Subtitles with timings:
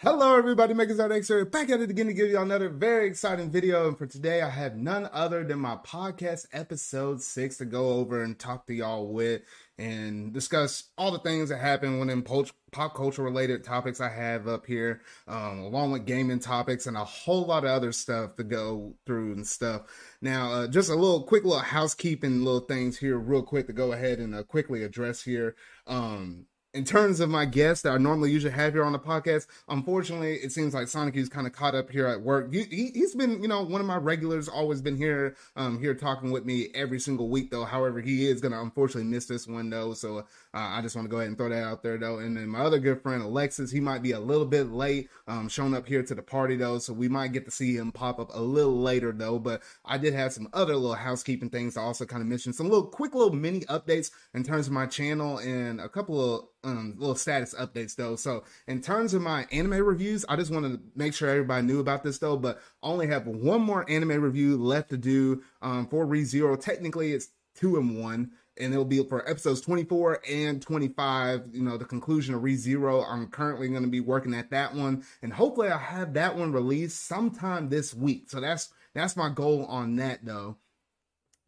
[0.00, 3.88] Hello everybody, MegaZard here, back at it again to give you another very exciting video.
[3.88, 8.22] And for today, I have none other than my podcast episode six to go over
[8.22, 9.42] and talk to y'all with
[9.76, 14.46] and discuss all the things that happen when in pop culture related topics I have
[14.46, 18.44] up here, um, along with gaming topics and a whole lot of other stuff to
[18.44, 19.82] go through and stuff.
[20.22, 23.90] Now, uh, just a little quick little housekeeping little things here, real quick to go
[23.90, 25.56] ahead and uh, quickly address here.
[25.88, 26.46] Um,
[26.78, 30.34] in terms of my guests that I normally usually have here on the podcast, unfortunately,
[30.36, 32.54] it seems like Sonic is kind of caught up here at work.
[32.54, 36.30] He, has been, you know, one of my regulars, always been here, um, here talking
[36.30, 37.64] with me every single week, though.
[37.64, 39.92] However, he is going to unfortunately miss this one, though.
[39.92, 42.18] So uh, I just want to go ahead and throw that out there, though.
[42.18, 45.48] And then my other good friend, Alexis, he might be a little bit late, um,
[45.48, 46.78] showing up here to the party, though.
[46.78, 49.38] So we might get to see him pop up a little later, though.
[49.38, 52.68] But I did have some other little housekeeping things to also kind of mention, some
[52.68, 56.94] little quick little mini updates in terms of my channel and a couple of um,
[56.96, 58.16] little status updates though.
[58.16, 61.80] So in terms of my anime reviews, I just wanted to make sure everybody knew
[61.80, 62.36] about this though.
[62.36, 66.60] But I only have one more anime review left to do um, for ReZero.
[66.60, 68.32] Technically, it's two and one.
[68.60, 73.04] And it'll be for episodes 24 and 25, you know, the conclusion of ReZero.
[73.08, 75.04] I'm currently going to be working at that one.
[75.22, 78.30] And hopefully I'll have that one released sometime this week.
[78.30, 80.56] So that's, that's my goal on that though.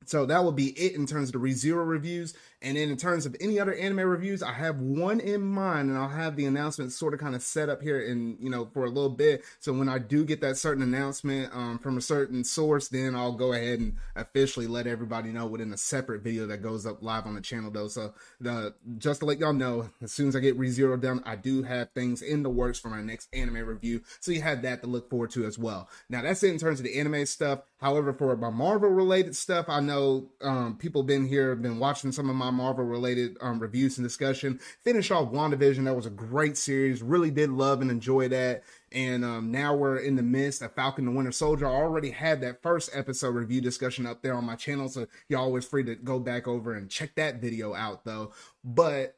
[0.06, 2.34] So that will be it in terms of the ReZero reviews.
[2.62, 5.98] And then in terms of any other anime reviews, I have one in mind and
[5.98, 8.84] I'll have the announcement sort of kind of set up here and you know, for
[8.84, 9.44] a little bit.
[9.60, 13.32] So when I do get that certain announcement um, from a certain source, then I'll
[13.32, 17.26] go ahead and officially let everybody know within a separate video that goes up live
[17.26, 17.88] on the channel though.
[17.88, 21.36] So the, just to let y'all know, as soon as I get ReZero done, I
[21.36, 24.02] do have things in the works for my next anime review.
[24.20, 25.88] So you have that to look forward to as well.
[26.08, 27.60] Now that's it in terms of the anime stuff.
[27.78, 32.28] However, for my Marvel related stuff, I know um, people been here, been watching some
[32.28, 34.60] of my Marvel related um, reviews and discussion.
[34.82, 35.84] Finish off WandaVision.
[35.84, 37.02] That was a great series.
[37.02, 38.62] Really did love and enjoy that.
[38.92, 41.66] And um, now we're in the midst of Falcon the Winter Soldier.
[41.66, 44.88] I already had that first episode review discussion up there on my channel.
[44.88, 48.32] So you're always free to go back over and check that video out though.
[48.64, 49.16] But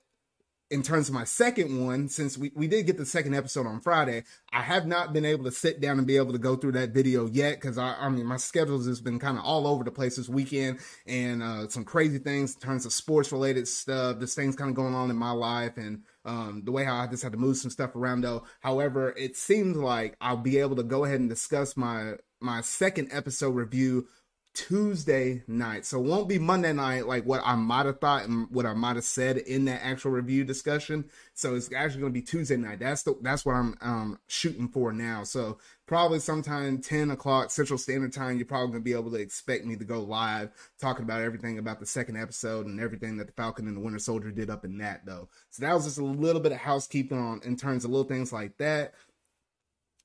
[0.72, 3.78] in terms of my second one, since we, we did get the second episode on
[3.78, 4.24] Friday,
[4.54, 6.90] I have not been able to sit down and be able to go through that
[6.90, 9.90] video yet because I, I mean, my schedules has been kind of all over the
[9.90, 14.18] place this weekend and uh, some crazy things in terms of sports related stuff.
[14.18, 17.06] This thing's kind of going on in my life and um, the way how I
[17.06, 18.44] just had to move some stuff around though.
[18.60, 23.10] However, it seems like I'll be able to go ahead and discuss my my second
[23.12, 24.08] episode review
[24.54, 25.86] Tuesday night.
[25.86, 28.74] So it won't be Monday night like what I might have thought and what I
[28.74, 31.06] might have said in that actual review discussion.
[31.32, 32.80] So it's actually going to be Tuesday night.
[32.80, 35.24] That's the that's what I'm um, shooting for now.
[35.24, 39.16] So probably sometime 10 o'clock Central Standard Time, you're probably going to be able to
[39.16, 43.28] expect me to go live talking about everything about the second episode and everything that
[43.28, 45.28] the Falcon and the Winter Soldier did up in that though.
[45.50, 48.32] So that was just a little bit of housekeeping on in terms of little things
[48.32, 48.92] like that.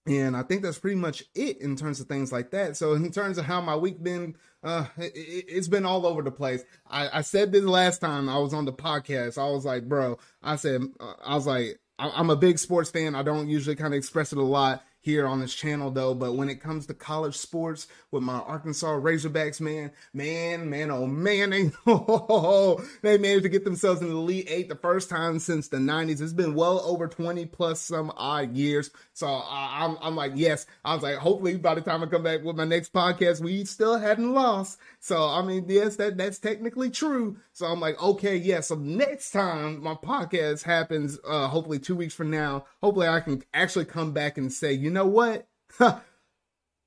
[0.08, 2.78] And I think that's pretty much it in terms of things like that.
[2.78, 6.32] So in terms of how my week been, uh, it, has been all over the
[6.32, 6.64] place.
[6.90, 9.38] I, I, said this last time I was on the podcast.
[9.38, 13.16] I was like, bro, I said, uh, I was like, I'm a big sports fan.
[13.16, 16.14] I don't usually kind of express it a lot here on this channel though.
[16.14, 21.08] But when it comes to college sports with my Arkansas Razorbacks, man, man, man, oh
[21.08, 25.40] man, they, oh, they managed to get themselves in the Elite Eight the first time
[25.40, 26.22] since the 90s.
[26.22, 28.90] It's been well over 20 plus some odd years.
[29.14, 32.24] So I, I'm, I'm like, yes, I was like, hopefully by the time I come
[32.24, 34.80] back with my next podcast, we still hadn't lost.
[35.00, 37.38] So I mean, yes, that that's technically true.
[37.54, 38.60] So I'm like, okay, yeah.
[38.60, 43.44] So next time my podcast happens, uh, hopefully two weeks from now, hopefully I can
[43.54, 45.48] actually come back and say, you know what?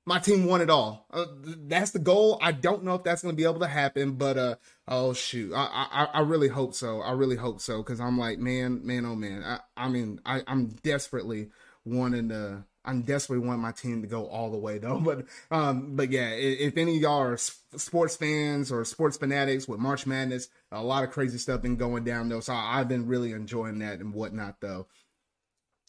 [0.05, 1.05] my team won it all.
[1.11, 1.25] Uh,
[1.67, 2.39] that's the goal.
[2.41, 4.55] I don't know if that's going to be able to happen, but uh,
[4.87, 7.01] oh shoot, I, I I really hope so.
[7.01, 9.43] I really hope so because I'm like, man, man, oh man.
[9.43, 11.49] I I mean, I I'm desperately
[11.85, 12.65] wanting to.
[12.83, 14.99] I'm desperately wanting my team to go all the way though.
[14.99, 19.79] But um, but yeah, if, if any y'all are sports fans or sports fanatics with
[19.79, 22.39] March Madness, a lot of crazy stuff been going down though.
[22.39, 24.87] So I've been really enjoying that and whatnot though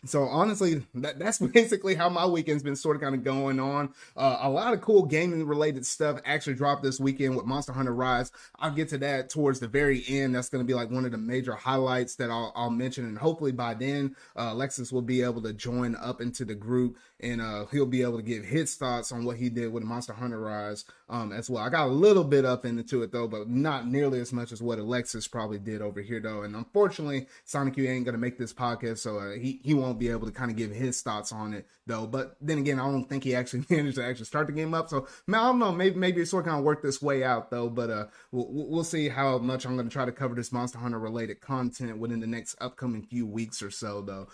[0.04, 3.94] so honestly, that, that's basically how my weekend's been sort of kind of going on.
[4.16, 7.94] Uh, a lot of cool gaming related stuff actually dropped this weekend with Monster Hunter
[7.94, 8.32] Rise.
[8.58, 10.34] I'll get to that towards the very end.
[10.34, 13.04] That's going to be like one of the major highlights that I'll, I'll mention.
[13.04, 16.98] And hopefully by then, uh, Alexis will be able to join up into the group
[17.20, 20.12] and uh, he'll be able to give his thoughts on what he did with Monster
[20.12, 21.62] Hunter Rise um, as well.
[21.62, 24.62] I got a little bit up into it though, but not nearly as much as
[24.62, 26.42] what Alexis probably did over here though.
[26.42, 30.08] And unfortunately, Sonic U ain't to make this podcast, so uh, he, he won't be
[30.08, 32.06] able to kind of give his thoughts on it though.
[32.06, 34.88] But then again, I don't think he actually managed to actually start the game up.
[34.88, 35.70] So man, I don't know.
[35.70, 37.68] Maybe maybe it's sort of kind of work this way out though.
[37.68, 40.98] But uh, we'll, we'll see how much I'm to try to cover this Monster Hunter
[40.98, 44.28] related content within the next upcoming few weeks or so though.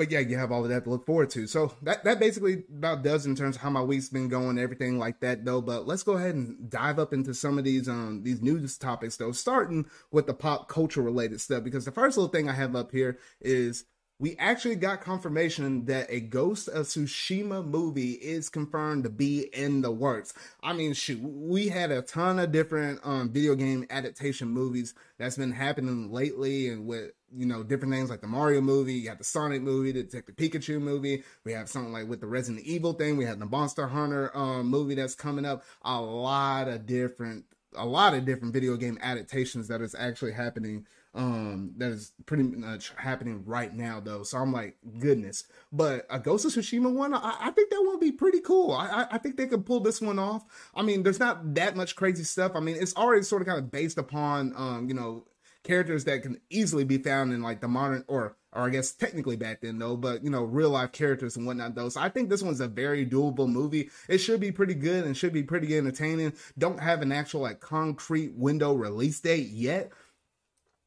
[0.00, 1.46] But yeah, you have all of that to look forward to.
[1.46, 4.98] So that that basically about does in terms of how my week's been going, everything
[4.98, 5.60] like that though.
[5.60, 9.18] But let's go ahead and dive up into some of these um these news topics
[9.18, 12.74] though, starting with the pop culture related stuff because the first little thing I have
[12.74, 13.84] up here is
[14.18, 19.82] we actually got confirmation that a Ghost of Tsushima movie is confirmed to be in
[19.82, 20.32] the works.
[20.62, 25.36] I mean, shoot, we had a ton of different um, video game adaptation movies that's
[25.36, 29.18] been happening lately, and with you know different things like the Mario movie, you got
[29.18, 31.22] the Sonic movie, the Detective Pikachu movie.
[31.44, 33.16] We have something like with the Resident Evil thing.
[33.16, 35.64] We have the Monster Hunter um, movie that's coming up.
[35.82, 37.44] A lot of different,
[37.74, 42.44] a lot of different video game adaptations that is actually happening um that is pretty
[42.44, 45.42] much happening right now though so i'm like goodness
[45.72, 49.06] but a ghost of tsushima one i, I think that would be pretty cool I,
[49.10, 52.22] I think they could pull this one off i mean there's not that much crazy
[52.22, 55.24] stuff i mean it's already sort of kind of based upon um you know
[55.64, 59.36] characters that can easily be found in like the modern or or I guess technically
[59.36, 61.88] back then though, but you know, real life characters and whatnot though.
[61.88, 63.90] So I think this one's a very doable movie.
[64.08, 66.32] It should be pretty good and should be pretty entertaining.
[66.58, 69.92] Don't have an actual like concrete window release date yet,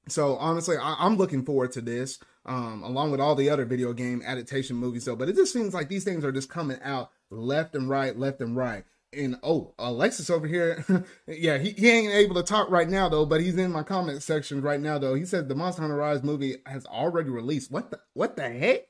[0.07, 3.93] so honestly, I, am looking forward to this, um, along with all the other video
[3.93, 5.05] game adaptation movies.
[5.05, 8.17] Though, but it just seems like these things are just coming out left and right,
[8.17, 8.83] left and right.
[9.15, 10.83] And oh, Alexis over here,
[11.27, 14.23] yeah, he, he ain't able to talk right now though, but he's in my comment
[14.23, 15.13] section right now though.
[15.13, 17.71] He said the Monster Hunter Rise movie has already released.
[17.71, 18.87] What the what the heck?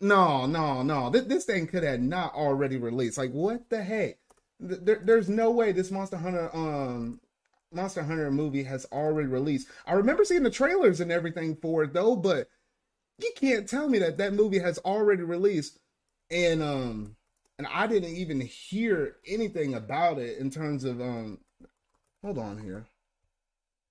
[0.00, 1.10] No, no, no.
[1.10, 3.18] This, this thing could have not already released.
[3.18, 4.18] Like what the heck?
[4.58, 7.20] There, there's no way this Monster Hunter um
[7.72, 9.68] Monster Hunter movie has already released.
[9.86, 12.48] I remember seeing the trailers and everything for it though, but
[13.18, 15.78] you can't tell me that that movie has already released
[16.30, 17.16] and um
[17.60, 21.40] and I didn't even hear anything about it in terms of um
[22.22, 22.86] hold on here.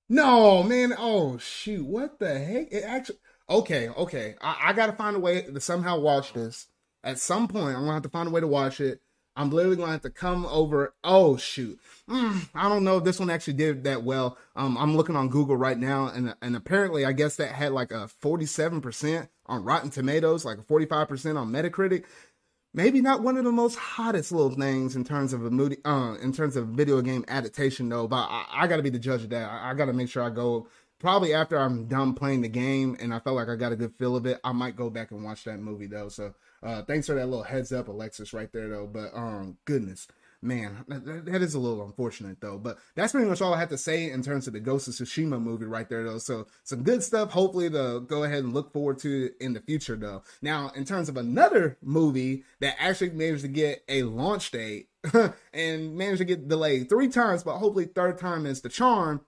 [0.09, 0.95] No, man.
[0.97, 1.85] Oh shoot.
[1.85, 2.71] What the heck?
[2.71, 4.33] It actually okay, okay.
[4.41, 6.65] I, I gotta find a way to somehow watch this.
[7.03, 9.01] At some point, I'm gonna have to find a way to watch it
[9.39, 10.93] I'm literally to have to come over.
[11.01, 11.79] Oh shoot,
[12.09, 14.37] mm, I don't know if this one actually did that well.
[14.53, 17.91] Um, I'm looking on Google right now, and and apparently, I guess that had like
[17.91, 22.03] a 47% on Rotten Tomatoes, like a 45% on Metacritic.
[22.73, 26.15] Maybe not one of the most hottest little things in terms of a movie, uh,
[26.21, 28.07] in terms of video game adaptation though.
[28.07, 29.49] But I, I got to be the judge of that.
[29.49, 30.67] I, I got to make sure I go
[30.99, 33.95] probably after I'm done playing the game and I felt like I got a good
[33.95, 34.39] feel of it.
[34.43, 36.09] I might go back and watch that movie though.
[36.09, 38.85] So uh, thanks for that little heads up, Alexis, right there though.
[38.87, 40.07] But um, goodness,
[40.41, 42.57] man, that, that is a little unfortunate though.
[42.57, 44.93] But that's pretty much all I have to say in terms of the Ghost of
[44.93, 46.17] Tsushima movie right there though.
[46.17, 47.31] So some good stuff.
[47.31, 50.23] Hopefully to go ahead and look forward to in the future though.
[50.41, 54.89] Now in terms of another movie that actually managed to get a launch date
[55.53, 59.21] and managed to get delayed three times, but hopefully third time is the charm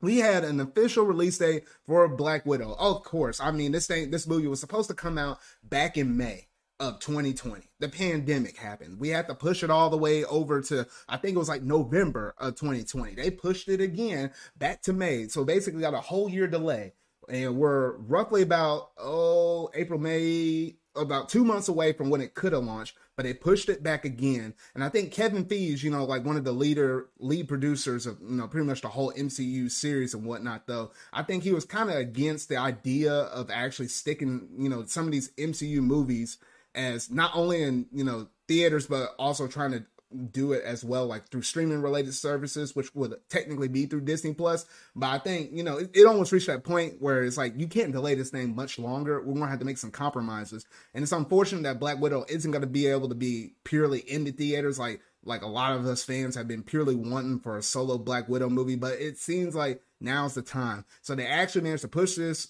[0.00, 2.76] we had an official release date for Black Widow.
[2.78, 6.16] Of course, I mean this thing, this movie was supposed to come out back in
[6.16, 6.47] May
[6.80, 7.68] of 2020.
[7.80, 9.00] The pandemic happened.
[9.00, 11.62] We had to push it all the way over to I think it was like
[11.62, 13.14] November of 2020.
[13.14, 15.28] They pushed it again back to May.
[15.28, 16.92] So basically got a whole year delay.
[17.28, 22.52] And we're roughly about oh April, May, about two months away from when it could
[22.52, 24.54] have launched, but they pushed it back again.
[24.74, 28.20] And I think Kevin Feige, you know, like one of the leader lead producers of
[28.20, 31.64] you know pretty much the whole MCU series and whatnot, though, I think he was
[31.64, 36.38] kind of against the idea of actually sticking, you know, some of these MCU movies
[36.78, 39.84] as not only in you know theaters but also trying to
[40.30, 44.32] do it as well, like through streaming related services, which would technically be through Disney
[44.32, 44.64] Plus.
[44.96, 47.66] But I think, you know, it, it, almost reached that point where it's like, you
[47.66, 49.20] can't delay this thing much longer.
[49.20, 50.64] We're to have to make some compromises.
[50.94, 54.30] And it's unfortunate that Black Widow isn't to be able to be purely in the
[54.30, 57.98] theaters like, like a lot of us fans have been purely wanting for a solo
[57.98, 60.86] Black Widow movie, but it seems like now's the time.
[61.02, 62.48] So they actually managed to push this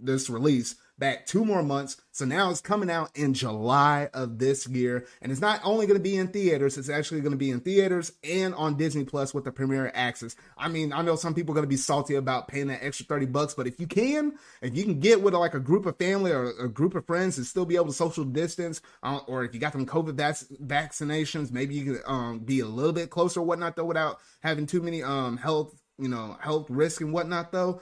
[0.00, 1.96] this release back two more months.
[2.10, 5.06] So now it's coming out in July of this year.
[5.22, 7.60] And it's not only going to be in theaters, it's actually going to be in
[7.60, 10.34] theaters and on Disney Plus with the premiere access.
[10.56, 13.06] I mean, I know some people are going to be salty about paying that extra
[13.06, 15.96] 30 bucks, but if you can, if you can get with like a group of
[15.96, 19.44] family or a group of friends and still be able to social distance, uh, or
[19.44, 23.10] if you got them COVID vac- vaccinations, maybe you can um, be a little bit
[23.10, 27.12] closer or whatnot though without having too many um, health you know, health risk and
[27.12, 27.80] whatnot though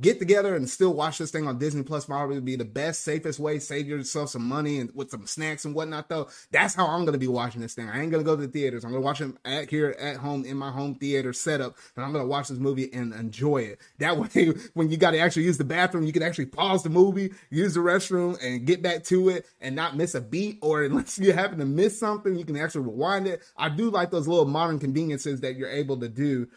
[0.00, 3.38] get together and still watch this thing on Disney Plus probably be the best, safest
[3.38, 3.58] way.
[3.58, 6.08] Save yourself some money and with some snacks and whatnot.
[6.08, 7.88] Though that's how I'm gonna be watching this thing.
[7.88, 8.84] I ain't gonna go to the theaters.
[8.84, 12.12] I'm gonna watch it at here at home in my home theater setup, and I'm
[12.12, 13.80] gonna watch this movie and enjoy it.
[13.98, 16.90] That way, when you got to actually use the bathroom, you can actually pause the
[16.90, 20.58] movie, use the restroom, and get back to it and not miss a beat.
[20.62, 23.42] Or unless you happen to miss something, you can actually rewind it.
[23.56, 26.48] I do like those little modern conveniences that you're able to do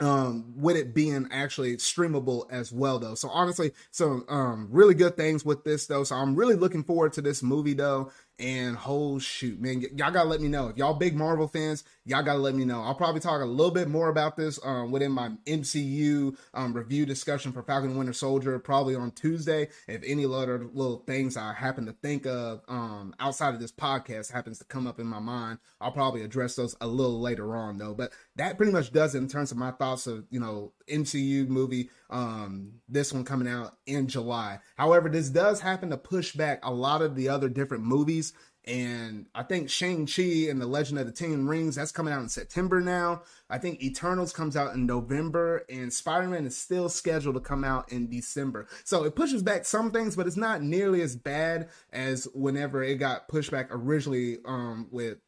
[0.00, 3.14] um with it being actually streamable as well though.
[3.14, 6.04] So honestly some um really good things with this though.
[6.04, 10.28] So i'm really looking forward to this movie though and whole shoot, man, y'all gotta
[10.28, 11.84] let me know if y'all big Marvel fans.
[12.06, 12.82] Y'all gotta let me know.
[12.82, 17.04] I'll probably talk a little bit more about this um, within my MCU um, review
[17.04, 19.68] discussion for Falcon Winter Soldier, probably on Tuesday.
[19.86, 24.32] If any other little things I happen to think of um, outside of this podcast
[24.32, 27.78] happens to come up in my mind, I'll probably address those a little later on
[27.78, 27.94] though.
[27.94, 31.46] But that pretty much does it in terms of my thoughts of you know MCU
[31.46, 31.90] movie.
[32.08, 34.58] Um, this one coming out in July.
[34.76, 38.29] However, this does happen to push back a lot of the other different movies.
[38.66, 42.28] And I think Shang-Chi and the Legend of the Ten Rings, that's coming out in
[42.28, 43.22] September now.
[43.48, 47.90] I think Eternals comes out in November, and Spider-Man is still scheduled to come out
[47.90, 48.68] in December.
[48.84, 52.96] So it pushes back some things, but it's not nearly as bad as whenever it
[52.96, 55.18] got pushed back originally um, with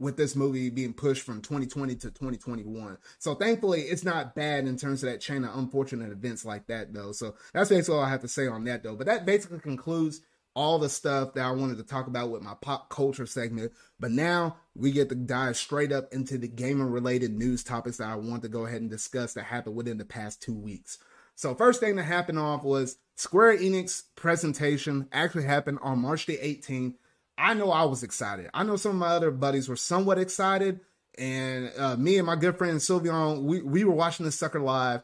[0.00, 2.98] with this movie being pushed from 2020 to 2021.
[3.18, 6.92] So thankfully, it's not bad in terms of that chain of unfortunate events like that,
[6.92, 7.12] though.
[7.12, 8.96] So that's basically all I have to say on that, though.
[8.96, 10.20] But that basically concludes
[10.58, 13.72] all the stuff that I wanted to talk about with my pop culture segment.
[14.00, 18.08] But now we get to dive straight up into the gaming related news topics that
[18.08, 20.98] I want to go ahead and discuss that happened within the past two weeks.
[21.36, 26.36] So first thing that happened off was Square Enix presentation actually happened on March the
[26.36, 26.94] 18th
[27.38, 28.50] I know I was excited.
[28.52, 30.80] I know some of my other buddies were somewhat excited.
[31.16, 35.02] And uh, me and my good friend Sylveon, we, we were watching this sucker live.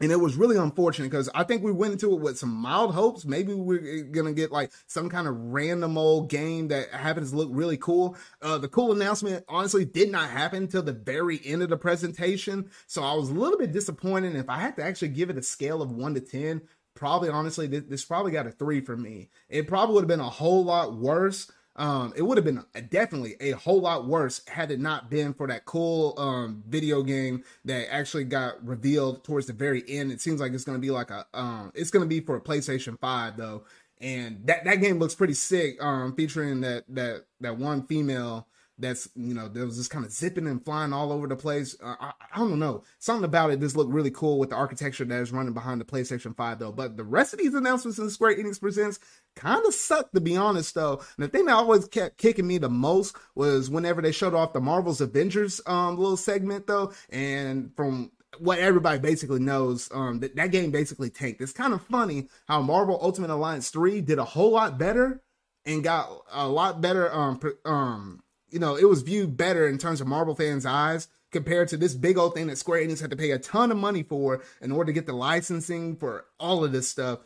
[0.00, 2.94] And it was really unfortunate because I think we went into it with some mild
[2.94, 3.24] hopes.
[3.24, 7.48] Maybe we're gonna get like some kind of random old game that happens to look
[7.52, 8.16] really cool.
[8.42, 12.70] Uh, the cool announcement honestly did not happen until the very end of the presentation,
[12.88, 14.34] so I was a little bit disappointed.
[14.34, 16.62] If I had to actually give it a scale of one to ten,
[16.94, 19.30] probably honestly this, this probably got a three for me.
[19.48, 21.50] It probably would have been a whole lot worse.
[21.76, 25.48] Um, it would have been definitely a whole lot worse had it not been for
[25.48, 30.12] that cool um video game that actually got revealed towards the very end.
[30.12, 32.98] It seems like it's gonna be like a um, it's gonna be for a PlayStation
[33.00, 33.64] Five though,
[34.00, 35.82] and that that game looks pretty sick.
[35.82, 38.46] Um, featuring that that that one female
[38.78, 41.76] that's you know there was just kind of zipping and flying all over the place.
[41.82, 45.04] Uh, I, I, don't know something about it just looked really cool with the architecture
[45.04, 46.72] that is running behind the PlayStation Five though.
[46.72, 48.98] But the rest of these announcements in Square Enix presents
[49.36, 51.02] kind of sucked to be honest though.
[51.16, 54.52] And the thing that always kept kicking me the most was whenever they showed off
[54.52, 60.34] the Marvel's Avengers um little segment though, and from what everybody basically knows, um, that,
[60.34, 61.40] that game basically tanked.
[61.40, 65.22] It's kind of funny how Marvel Ultimate Alliance 3 did a whole lot better
[65.64, 68.23] and got a lot better um, um
[68.54, 71.94] you know, it was viewed better in terms of Marvel fans' eyes compared to this
[71.94, 74.70] big old thing that Square Enix had to pay a ton of money for in
[74.70, 77.18] order to get the licensing for all of this stuff.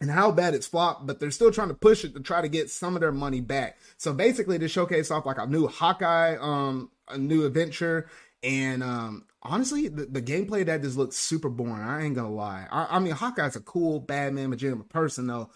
[0.00, 2.48] And how bad it's flopped, but they're still trying to push it to try to
[2.48, 3.78] get some of their money back.
[3.98, 8.08] So basically, to showcase off like a new Hawkeye, um, a new adventure,
[8.42, 11.82] and um, honestly, the, the gameplay that just looks super boring.
[11.82, 12.66] I ain't gonna lie.
[12.70, 15.50] I, I mean, Hawkeye's a cool Batman, legitimate person though,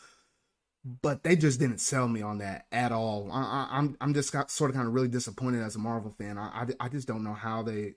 [0.85, 3.31] but they just didn't sell me on that at all.
[3.33, 6.15] I, am I'm, I'm just got, sort of kind of really disappointed as a Marvel
[6.19, 6.39] fan.
[6.39, 7.95] I, I, I just don't know how they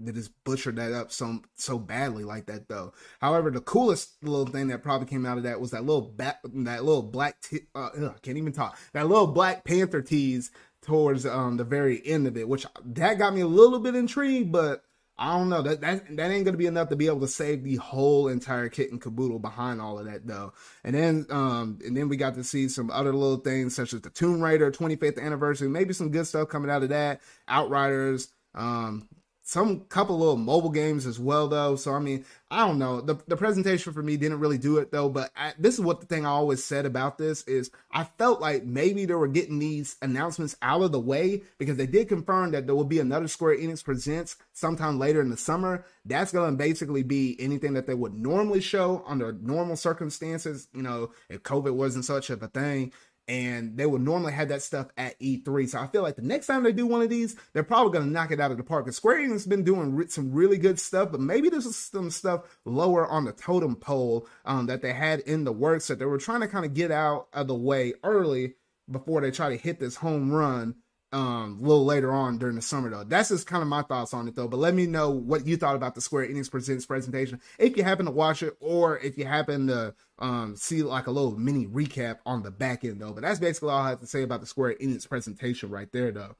[0.00, 2.92] they just butchered that up so so badly like that though.
[3.20, 6.38] However, the coolest little thing that probably came out of that was that little bat
[6.44, 10.50] that little black t- uh, ugh, can't even talk that little Black Panther tease
[10.82, 14.52] towards um the very end of it, which that got me a little bit intrigued,
[14.52, 14.84] but
[15.18, 15.62] I don't know.
[15.62, 18.68] That that that ain't gonna be enough to be able to save the whole entire
[18.68, 20.52] kit and caboodle behind all of that though.
[20.84, 24.00] And then um and then we got to see some other little things such as
[24.02, 27.20] the Tomb Raider 25th anniversary, maybe some good stuff coming out of that.
[27.48, 29.08] Outriders, um,
[29.48, 31.74] some couple little mobile games as well though.
[31.74, 33.00] So i mean i don't know.
[33.00, 36.00] The, the presentation for me didn't really do it though but I, this is what
[36.00, 39.58] the thing i always said about this is i felt like maybe they were getting
[39.58, 43.26] these announcements out of the way because they did confirm that there will be another
[43.26, 45.84] square enix presents sometime later in the summer.
[46.04, 50.82] That's going to basically be anything that they would normally show under normal circumstances you
[50.82, 52.92] know if covid wasn't such a thing
[53.28, 55.68] and they would normally have that stuff at E3.
[55.68, 58.06] So I feel like the next time they do one of these, they're probably going
[58.06, 58.86] to knock it out of the park.
[58.86, 62.10] Because Square Enix has been doing re- some really good stuff, but maybe there's some
[62.10, 66.06] stuff lower on the totem pole um, that they had in the works that they
[66.06, 68.54] were trying to kind of get out of the way early
[68.90, 70.74] before they try to hit this home run
[71.12, 73.04] um, a little later on during the summer though.
[73.04, 74.48] That's just kind of my thoughts on it though.
[74.48, 77.82] But let me know what you thought about the Square Enix Presents presentation if you
[77.82, 81.66] happen to watch it or if you happen to um, see like a little mini
[81.66, 83.12] recap on the back end though.
[83.12, 86.12] But that's basically all I have to say about the Square Enix presentation right there
[86.12, 86.36] though.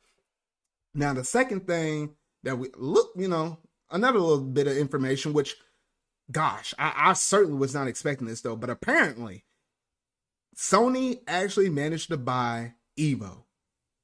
[0.95, 3.59] Now the second thing that we look, you know,
[3.91, 5.57] another little bit of information, which
[6.31, 9.45] gosh, I, I certainly was not expecting this though, but apparently
[10.55, 13.45] Sony actually managed to buy Evo.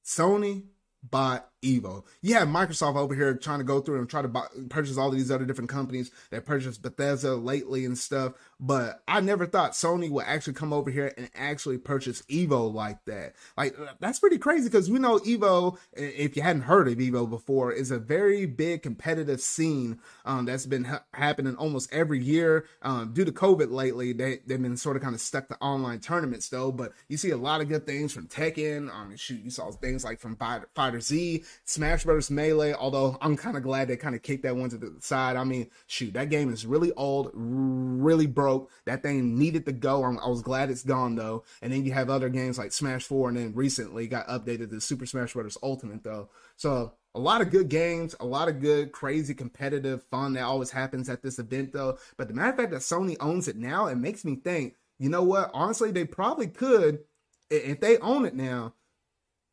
[0.05, 0.63] Sony
[1.01, 2.03] bought Evo.
[2.21, 5.09] You have Microsoft over here trying to go through and try to buy, purchase all
[5.09, 8.33] these other different companies that purchased Bethesda lately and stuff.
[8.59, 13.03] But I never thought Sony would actually come over here and actually purchase Evo like
[13.05, 13.33] that.
[13.57, 17.71] Like that's pretty crazy because we know Evo, if you hadn't heard of Evo before,
[17.71, 22.65] is a very big competitive scene um, that's been ha- happening almost every year.
[22.81, 25.99] Um, due to COVID lately, they they've been sort of kind of stuck to online
[25.99, 26.71] tournaments though.
[26.71, 28.93] But you see a lot of good things from Tekken.
[28.93, 32.73] Um, shoot, you saw things like from Fighter, Fighter Z, Smash Brothers Melee.
[32.73, 35.35] Although I'm kind of glad they kind of kicked that one to the side.
[35.37, 38.71] I mean, shoot, that game is really old, really broke.
[38.85, 40.03] That thing needed to go.
[40.03, 41.43] I'm, i was glad it's gone though.
[41.61, 44.81] And then you have other games like Smash 4 and then recently got updated to
[44.81, 45.57] Super Smash Bros.
[45.63, 46.29] Ultimate though.
[46.57, 50.69] So a lot of good games, a lot of good, crazy, competitive fun that always
[50.69, 51.97] happens at this event though.
[52.17, 55.09] But the matter of fact that Sony owns it now, it makes me think, you
[55.09, 55.49] know what?
[55.53, 56.99] Honestly, they probably could,
[57.49, 58.73] if they own it now,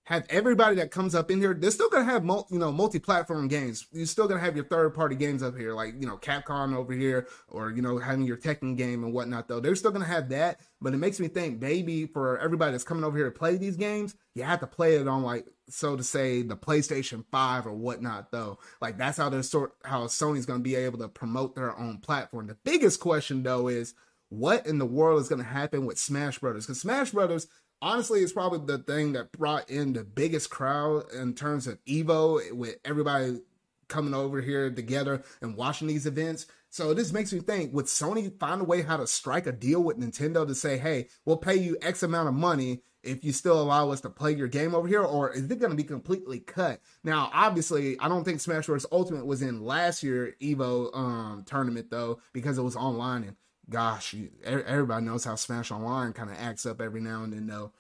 [0.04, 1.54] have everybody that comes up in here.
[1.54, 3.86] They're still gonna have multi, you know multi-platform games.
[3.92, 7.28] You're still gonna have your third-party games up here, like you know Capcom over here,
[7.48, 9.46] or you know having your Tekken game and whatnot.
[9.46, 12.84] Though they're still gonna have that, but it makes me think maybe for everybody that's
[12.84, 15.96] coming over here to play these games, you have to play it on like so
[15.96, 18.32] to say the PlayStation Five or whatnot.
[18.32, 21.98] Though, like that's how they're sort how Sony's gonna be able to promote their own
[21.98, 22.48] platform.
[22.48, 23.94] The biggest question though is
[24.32, 26.64] what in the world is going to happen with Smash Brothers?
[26.64, 27.48] Because Smash Brothers
[27.82, 32.52] honestly, it's probably the thing that brought in the biggest crowd in terms of Evo,
[32.52, 33.40] with everybody
[33.88, 36.46] coming over here together and watching these events.
[36.70, 39.82] So this makes me think: Would Sony find a way how to strike a deal
[39.82, 43.60] with Nintendo to say, "Hey, we'll pay you X amount of money if you still
[43.60, 46.38] allow us to play your game over here," or is it going to be completely
[46.38, 46.80] cut?
[47.04, 48.86] Now, obviously, I don't think Smash Bros.
[48.90, 53.36] Ultimate was in last year Evo um, tournament though because it was online and
[53.68, 54.14] gosh,
[54.44, 57.72] everybody knows how Smash Online kind of acts up every now and then, though.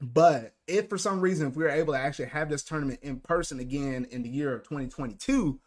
[0.00, 3.20] But if for some reason, if we were able to actually have this tournament in
[3.20, 5.60] person again in the year of 2022,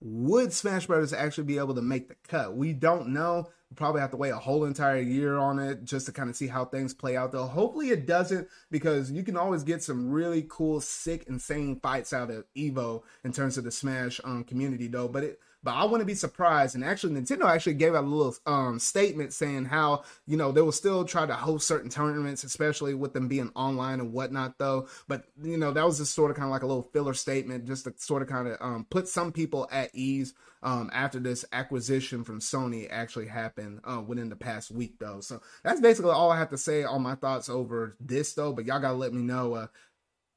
[0.00, 2.54] would Smash Brothers actually be able to make the cut?
[2.54, 3.48] We don't know.
[3.70, 6.36] we probably have to wait a whole entire year on it just to kind of
[6.36, 7.46] see how things play out, though.
[7.46, 12.30] Hopefully, it doesn't because you can always get some really cool, sick, insane fights out
[12.30, 15.08] of Evo in terms of the Smash um, community, though.
[15.08, 16.76] But it but I wouldn't be surprised.
[16.76, 20.60] And actually, Nintendo actually gave out a little um, statement saying how you know they
[20.60, 24.86] will still try to host certain tournaments, especially with them being online and whatnot, though.
[25.08, 27.66] But you know that was just sort of kind of like a little filler statement,
[27.66, 31.44] just to sort of kind of um, put some people at ease um, after this
[31.52, 35.18] acquisition from Sony actually happened uh, within the past week, though.
[35.18, 38.52] So that's basically all I have to say on my thoughts over this, though.
[38.52, 39.54] But y'all gotta let me know.
[39.54, 39.66] Uh,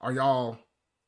[0.02, 0.58] are y'all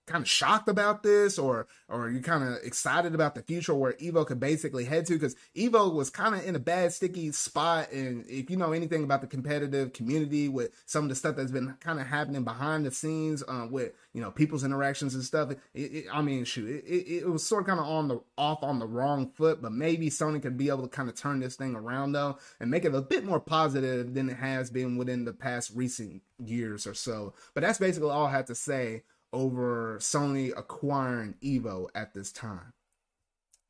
[0.07, 3.93] kind of shocked about this or or you kind of excited about the future where
[3.93, 5.13] evo could basically head to?
[5.13, 9.03] Because evo was kind of in a bad sticky spot and if you know anything
[9.03, 12.85] about the competitive community with some of the stuff that's been kind of happening behind
[12.85, 16.83] the scenes um, with you know people's interactions and stuff it, it, i mean shoot
[16.85, 19.71] it, it, was sort of kind of on the off on the wrong foot but
[19.71, 22.85] maybe sony could be able to kind of turn this thing around though and make
[22.85, 26.93] it a bit more positive than it has been within the past recent years or
[26.93, 27.33] so.
[27.53, 32.73] But that's basically all i have to say over Sony acquiring Evo at this time.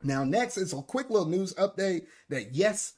[0.03, 2.93] Now, next is a quick little news update that yes,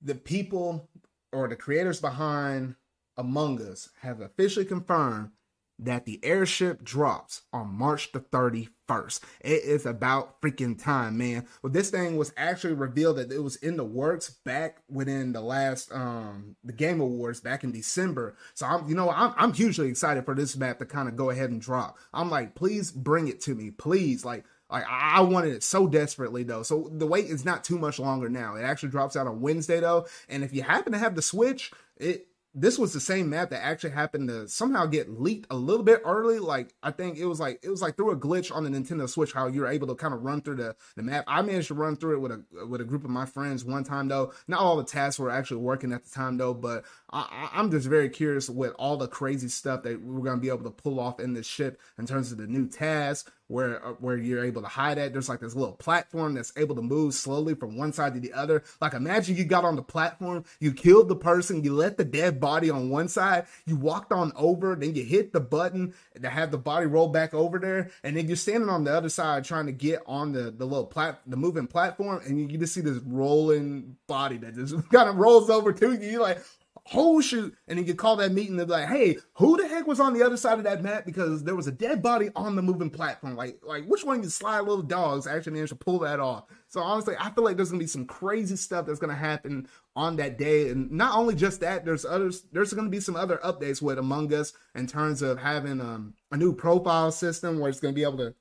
[0.00, 0.88] the people
[1.32, 2.76] or the creators behind
[3.16, 5.30] Among Us have officially confirmed
[5.78, 9.20] that the airship drops on March the 31st.
[9.40, 11.46] It is about freaking time, man.
[11.62, 15.40] Well, this thing was actually revealed that it was in the works back within the
[15.40, 18.36] last um the Game Awards back in December.
[18.54, 21.30] So I'm you know, I'm I'm hugely excited for this map to kind of go
[21.30, 21.98] ahead and drop.
[22.12, 23.70] I'm like, please bring it to me.
[23.70, 24.24] Please.
[24.24, 26.62] Like like I wanted it so desperately though.
[26.62, 28.56] So the wait is not too much longer now.
[28.56, 30.06] It actually drops out on Wednesday though.
[30.28, 33.62] And if you happen to have the Switch, it this was the same map that
[33.62, 36.38] actually happened to somehow get leaked a little bit early.
[36.38, 39.06] Like I think it was like it was like through a glitch on the Nintendo
[39.06, 41.24] Switch how you're able to kind of run through the, the map.
[41.26, 43.84] I managed to run through it with a with a group of my friends one
[43.84, 44.32] time though.
[44.48, 47.86] Not all the tasks were actually working at the time though, but I, am just
[47.86, 51.18] very curious with all the crazy stuff that we're gonna be able to pull off
[51.18, 54.68] in this ship in terms of the new tasks where uh, where you're able to
[54.68, 55.12] hide at.
[55.12, 58.34] There's like this little platform that's able to move slowly from one side to the
[58.34, 58.64] other.
[58.82, 62.38] Like imagine you got on the platform, you killed the person, you let the dead
[62.38, 66.50] body on one side, you walked on over, then you hit the button to have
[66.50, 69.66] the body roll back over there, and then you're standing on the other side trying
[69.66, 72.82] to get on the the little plat the moving platform, and you, you just see
[72.82, 76.10] this rolling body that just kind of rolls over to you.
[76.10, 76.42] You're like,
[76.86, 79.88] whole shoot, and then you call that meeting and be like, hey, who the heck
[79.88, 81.04] was on the other side of that map?
[81.04, 83.34] Because there was a dead body on the moving platform.
[83.34, 86.44] Like, like which one of you sly little dogs actually managed to pull that off?
[86.68, 90.14] So honestly, I feel like there's gonna be some crazy stuff that's gonna happen on
[90.16, 90.70] that day.
[90.70, 94.32] And not only just that, there's others, there's gonna be some other updates with Among
[94.32, 98.18] Us in terms of having um, a new profile system where it's gonna be able
[98.18, 98.34] to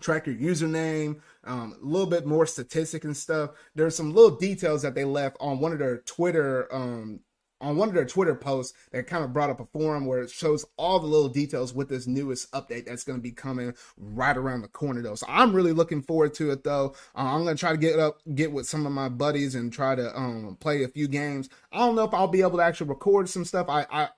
[0.00, 3.50] track your username, um, a little bit more statistic and stuff.
[3.74, 7.20] There's some little details that they left on one of their Twitter um,
[7.64, 10.30] on one of their Twitter posts that kind of brought up a forum where it
[10.30, 14.36] shows all the little details with this newest update that's going to be coming right
[14.36, 15.14] around the corner though.
[15.14, 16.94] So I'm really looking forward to it though.
[17.14, 19.72] Uh, I'm going to try to get up, get with some of my buddies and
[19.72, 21.48] try to um, play a few games.
[21.72, 23.68] I don't know if I'll be able to actually record some stuff.
[23.68, 24.08] I, I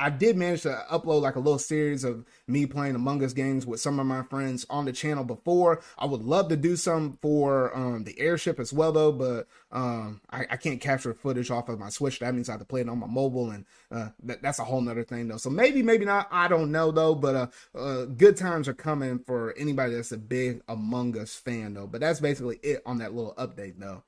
[0.00, 3.66] I did manage to upload like a little series of me playing Among Us games
[3.66, 5.82] with some of my friends on the channel before.
[5.98, 10.22] I would love to do some for um, the airship as well, though, but um,
[10.30, 12.18] I, I, can't capture footage off of my Switch.
[12.18, 14.64] That means I have to play it on my mobile, and uh, that, that's a
[14.64, 15.36] whole nother thing, though.
[15.36, 16.28] So maybe, maybe not.
[16.30, 17.14] I don't know, though.
[17.14, 17.46] But uh,
[17.78, 21.86] uh, good times are coming for anybody that's a big Among Us fan, though.
[21.86, 24.02] But that's basically it on that little update, though.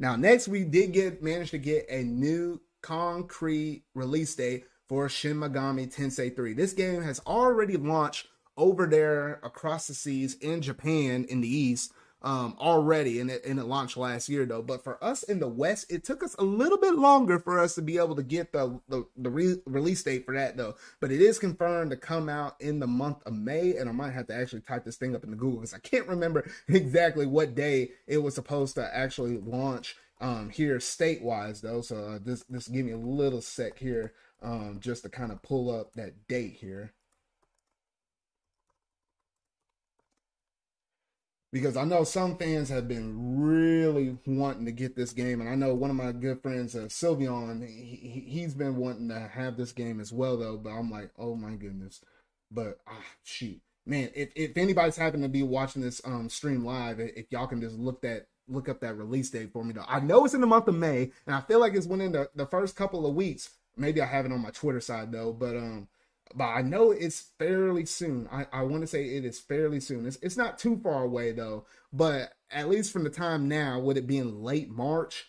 [0.00, 5.38] Now, next we did get manage to get a new concrete release date for Shin
[5.38, 6.52] Megami Tensei 3.
[6.52, 8.26] This game has already launched
[8.58, 13.58] over there across the seas in Japan in the East um, already, and it, and
[13.58, 14.60] it launched last year though.
[14.60, 17.74] But for us in the West, it took us a little bit longer for us
[17.76, 20.74] to be able to get the the, the re- release date for that though.
[21.00, 24.12] But it is confirmed to come out in the month of May, and I might
[24.12, 27.24] have to actually type this thing up in the Google because I can't remember exactly
[27.24, 31.80] what day it was supposed to actually launch um, here state wise though.
[31.80, 35.42] So uh, this this give me a little sec here um, just to kind of
[35.42, 36.92] pull up that date here.
[41.52, 45.54] Because I know some fans have been really wanting to get this game, and I
[45.54, 49.70] know one of my good friends, uh, Sylveon, he, he's been wanting to have this
[49.72, 50.56] game as well, though.
[50.56, 52.00] But I'm like, oh my goodness.
[52.50, 56.98] But ah, shoot, man, if if anybody's happened to be watching this um stream live,
[57.00, 59.84] if y'all can just look that look up that release date for me though.
[59.86, 62.30] I know it's in the month of May, and I feel like it's within the,
[62.34, 65.56] the first couple of weeks Maybe I have it on my Twitter side though, but
[65.56, 65.88] um,
[66.34, 68.28] but I know it's fairly soon.
[68.30, 70.06] I, I want to say it is fairly soon.
[70.06, 73.96] It's it's not too far away though, but at least from the time now, with
[73.96, 75.26] it being late March,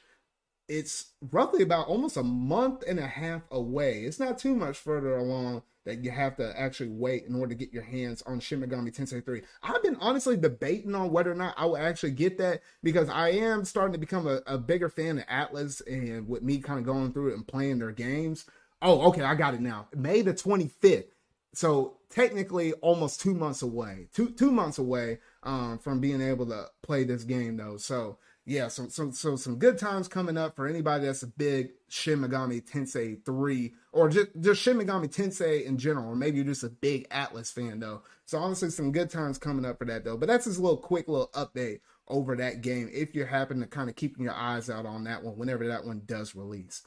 [0.67, 4.03] it's roughly about almost a month and a half away.
[4.03, 7.55] It's not too much further along that you have to actually wait in order to
[7.55, 9.41] get your hands on Shin Megami Tensei 3.
[9.63, 13.29] I've been honestly debating on whether or not I will actually get that because I
[13.29, 16.85] am starting to become a, a bigger fan of Atlus and with me kind of
[16.85, 18.45] going through it and playing their games.
[18.81, 19.87] Oh, okay, I got it now.
[19.93, 21.05] May the 25th.
[21.53, 24.07] So technically almost two months away.
[24.13, 27.77] Two two months away um, from being able to play this game though.
[27.77, 31.71] So yeah, so so so some good times coming up for anybody that's a big
[31.89, 36.45] Shin Megami Tensei 3 or just, just Shin Megami Tensei in general, or maybe you're
[36.45, 38.01] just a big Atlus fan though.
[38.25, 40.17] So honestly, some good times coming up for that though.
[40.17, 43.67] But that's just a little quick little update over that game if you're happen to
[43.67, 46.81] kind of keeping your eyes out on that one whenever that one does release.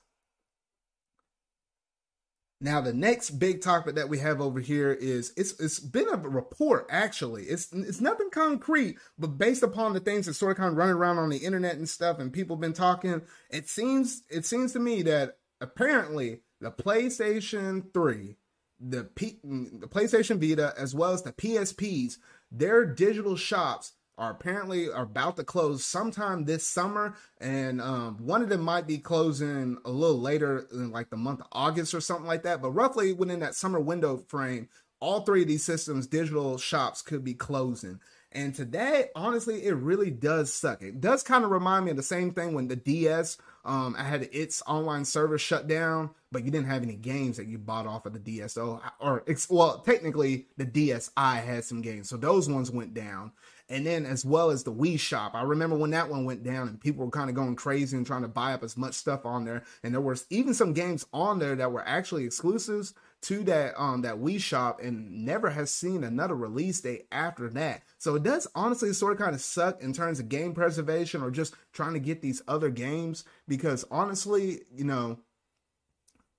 [2.61, 6.17] Now the next big topic that we have over here is it's it's been a
[6.17, 7.45] report actually.
[7.45, 10.97] It's it's nothing concrete, but based upon the things that sort of kind of running
[10.97, 14.79] around on the internet and stuff, and people been talking, it seems it seems to
[14.79, 18.37] me that apparently the PlayStation 3,
[18.81, 22.15] the P, the PlayStation Vita, as well as the PSPs,
[22.51, 28.43] their digital shops are apparently are about to close sometime this summer, and um, one
[28.43, 32.01] of them might be closing a little later, in like the month of August or
[32.01, 32.63] something like that.
[32.63, 34.69] But roughly within that summer window frame,
[35.01, 38.01] all three of these systems, digital shops, could be closing.
[38.33, 40.83] And today, honestly, it really does suck.
[40.83, 44.05] It does kind of remind me of the same thing when the DS, um, I
[44.05, 47.87] had its online service shut down, but you didn't have any games that you bought
[47.87, 52.71] off of the DSO, or well, technically the DSi had some games, so those ones
[52.71, 53.33] went down
[53.69, 55.35] and then as well as the Wii Shop.
[55.35, 58.07] I remember when that one went down and people were kind of going crazy and
[58.07, 59.65] trying to buy up as much stuff on there.
[59.83, 62.95] And there was even some games on there that were actually exclusives
[63.27, 67.83] to that um that Wii Shop and never has seen another release date after that.
[67.99, 71.31] So it does honestly sort of kind of suck in terms of game preservation or
[71.31, 75.19] just trying to get these other games because honestly, you know,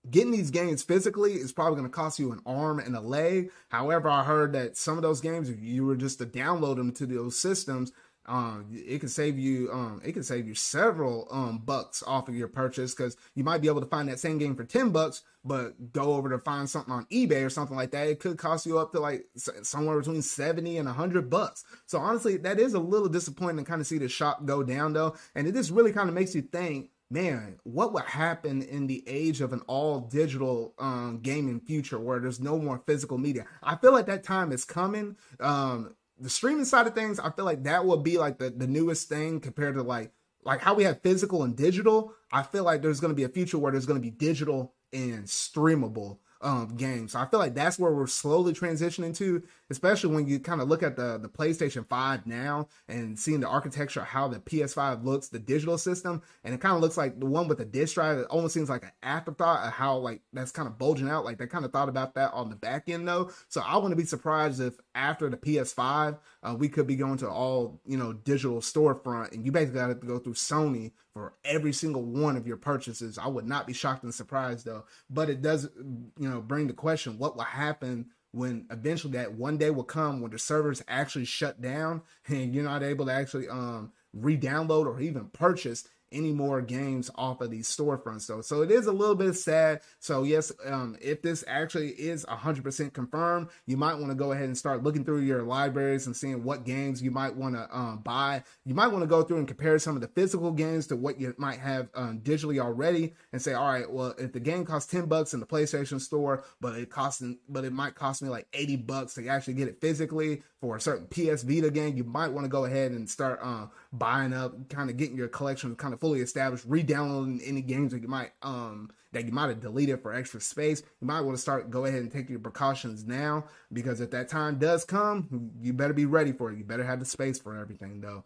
[0.09, 3.51] getting these games physically is probably going to cost you an arm and a leg.
[3.69, 6.93] However, I heard that some of those games, if you were just to download them
[6.93, 7.91] to those systems,
[8.27, 12.35] um, it can save you um, it can save you several um bucks off of
[12.35, 15.23] your purchase because you might be able to find that same game for 10 bucks
[15.45, 18.65] but go over to find something on ebay or something like that it could cost
[18.65, 19.25] you up to like
[19.63, 23.81] somewhere between 70 and 100 bucks so honestly that is a little disappointing to kind
[23.81, 26.41] of see the shop go down though and it just really kind of makes you
[26.41, 31.99] think man, what would happen in the age of an all digital um, gaming future
[31.99, 33.45] where there's no more physical media?
[33.63, 35.15] I feel like that time is coming.
[35.39, 38.67] Um, the streaming side of things, I feel like that will be like the, the
[38.67, 40.11] newest thing compared to like
[40.43, 42.13] like how we have physical and digital.
[42.31, 44.73] I feel like there's going to be a future where there's going to be digital
[44.93, 47.11] and streamable um, games.
[47.13, 50.67] So I feel like that's where we're slowly transitioning to, especially when you kind of
[50.67, 55.29] look at the the PlayStation 5 now and seeing the architecture, how the PS5 looks,
[55.29, 58.19] the digital system, and it kind of looks like the one with the disc drive.
[58.19, 61.25] It almost seems like an afterthought of how like that's kind of bulging out.
[61.25, 63.31] Like they kind of thought about that on the back end though.
[63.49, 67.29] So I wouldn't be surprised if after the PS5, uh, we could be going to
[67.29, 71.73] all you know digital storefront, and you basically got to go through Sony for every
[71.73, 73.17] single one of your purchases.
[73.17, 74.85] I would not be shocked and surprised though.
[75.09, 79.57] But it does, you know, bring the question: what will happen when eventually that one
[79.57, 83.49] day will come when the servers actually shut down and you're not able to actually
[83.49, 88.41] um re-download or even purchase any more games off of these storefronts though.
[88.41, 89.81] So it is a little bit sad.
[89.99, 94.45] So yes, um, if this actually is 100% confirmed, you might want to go ahead
[94.45, 97.99] and start looking through your libraries and seeing what games you might want to um,
[97.99, 98.43] buy.
[98.65, 101.19] You might want to go through and compare some of the physical games to what
[101.19, 104.91] you might have um, digitally already and say, all right, well, if the game costs
[104.91, 108.47] 10 bucks in the PlayStation store, but it costs, but it might cost me like
[108.53, 112.31] 80 bucks to actually get it physically for a certain PS Vita game, you might
[112.31, 115.93] want to go ahead and start uh, buying up, kind of getting your collection kind
[115.93, 120.01] of fully established, re-downloading any games that you might um that you might have deleted
[120.01, 120.81] for extra space.
[120.99, 124.29] You might want to start go ahead and take your precautions now because if that
[124.29, 126.57] time does come, you better be ready for it.
[126.57, 128.25] You better have the space for everything though.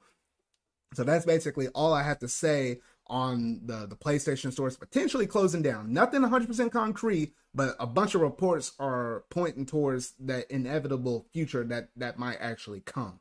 [0.94, 5.62] So that's basically all I have to say on the, the PlayStation stores potentially closing
[5.62, 5.94] down.
[5.94, 11.90] Nothing 100% concrete, but a bunch of reports are pointing towards that inevitable future that
[11.96, 13.20] that might actually come.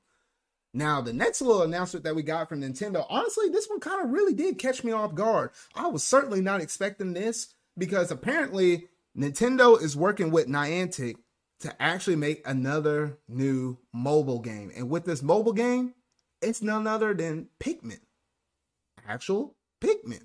[0.73, 4.13] Now, the next little announcement that we got from Nintendo, honestly, this one kind of
[4.13, 5.51] really did catch me off guard.
[5.75, 8.89] I was certainly not expecting this because apparently
[9.19, 11.17] Nintendo is working with Niantic
[11.61, 14.71] to actually make another new mobile game.
[14.77, 15.95] And with this mobile game,
[16.41, 18.01] it's none other than Pikmin.
[19.07, 20.23] Actual Pikmin.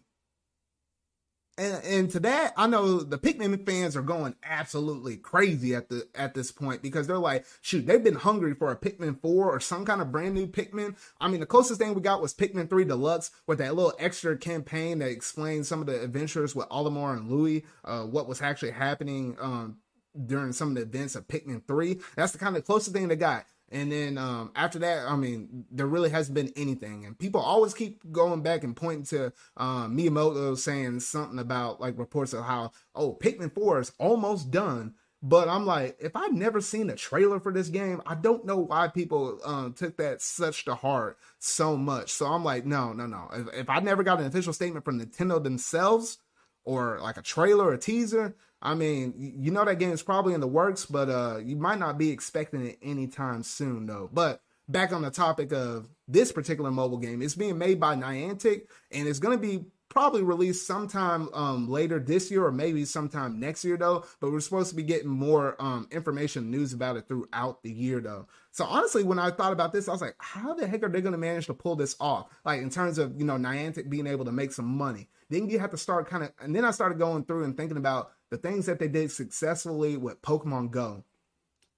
[1.58, 6.06] And, and to that, I know the Pikmin fans are going absolutely crazy at the
[6.14, 9.60] at this point because they're like, shoot, they've been hungry for a Pikmin 4 or
[9.62, 10.96] some kind of brand new Pikmin.
[11.22, 14.38] I mean, the closest thing we got was Pikmin 3 Deluxe with that little extra
[14.38, 18.72] campaign that explains some of the adventures with Olimar and Louis, uh, what was actually
[18.72, 19.78] happening um,
[20.26, 22.00] during some of the events of Pikmin 3.
[22.18, 23.46] That's the kind of closest thing they got.
[23.76, 27.06] And then um, after that, I mean, there really hasn't been anything.
[27.06, 32.00] And people always keep going back and pointing to um, Miyamoto saying something about like
[32.00, 34.94] reports of how, oh, Pikmin 4 is almost done.
[35.22, 38.60] But I'm like, if I've never seen a trailer for this game, I don't know
[38.60, 42.14] why people um, took that such to heart so much.
[42.14, 43.28] So I'm like, no, no, no.
[43.34, 46.20] If, if I never got an official statement from Nintendo themselves
[46.64, 50.42] or like a trailer or teaser, I mean, you know that game is probably in
[50.42, 54.10] the works, but uh, you might not be expecting it anytime soon, though.
[54.12, 58.64] But back on the topic of this particular mobile game, it's being made by Niantic,
[58.92, 63.40] and it's going to be probably released sometime um, later this year or maybe sometime
[63.40, 64.04] next year though.
[64.20, 68.00] But we're supposed to be getting more um, information news about it throughout the year
[68.00, 68.28] though.
[68.52, 71.02] So honestly when i thought about this i was like how the heck are they
[71.02, 72.28] going to manage to pull this off?
[72.44, 75.08] Like in terms of you know niantic being able to make some money.
[75.30, 77.78] Then you have to start kind of and then i started going through and thinking
[77.78, 81.04] about the things that they did successfully with Pokemon Go.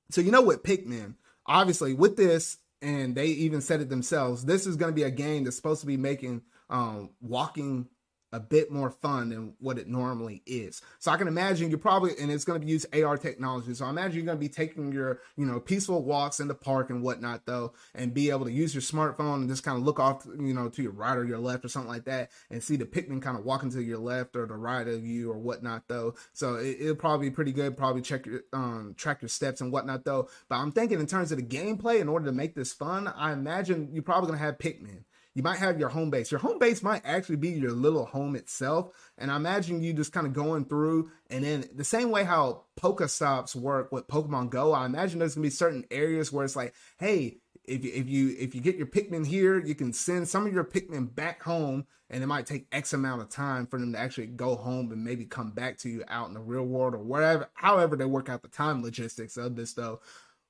[0.10, 4.68] So, you know, with Pikmin, obviously, with this, and they even said it themselves, this
[4.68, 7.88] is going to be a game that's supposed to be making um, walking
[8.32, 10.82] a bit more fun than what it normally is.
[11.00, 13.74] So I can imagine you're probably, and it's going to use AR technology.
[13.74, 16.56] So I imagine you're going to be taking your, you know, peaceful walks in the
[16.56, 19.84] park and whatnot, though, and be able to use your smartphone and just kind of
[19.84, 22.62] look off, you know, to your right or your left or something like that, and
[22.62, 25.38] see the Pikmin kind of walking to your left or the right of you or
[25.38, 26.16] whatnot, though.
[26.34, 27.78] So it, will probably be pretty good.
[27.78, 30.30] Probably check your, um, track your steps and whatnot, though.
[30.50, 33.32] But I'm thinking in terms of the gameplay, in order to make this fun, I
[33.32, 35.04] imagine you're probably going to have Pikmin
[35.38, 36.32] you might have your home base.
[36.32, 38.90] Your home base might actually be your little home itself.
[39.20, 42.64] And I imagine you just kind of going through and then the same way how
[42.82, 46.74] Pokestops work with Pokemon Go, I imagine there's gonna be certain areas where it's like,
[46.98, 50.48] hey, if you, if you if you get your Pikmin here, you can send some
[50.48, 53.94] of your Pikmin back home, and it might take X amount of time for them
[53.94, 56.96] to actually go home and maybe come back to you out in the real world
[56.96, 60.00] or whatever, however they work out the time logistics of this though.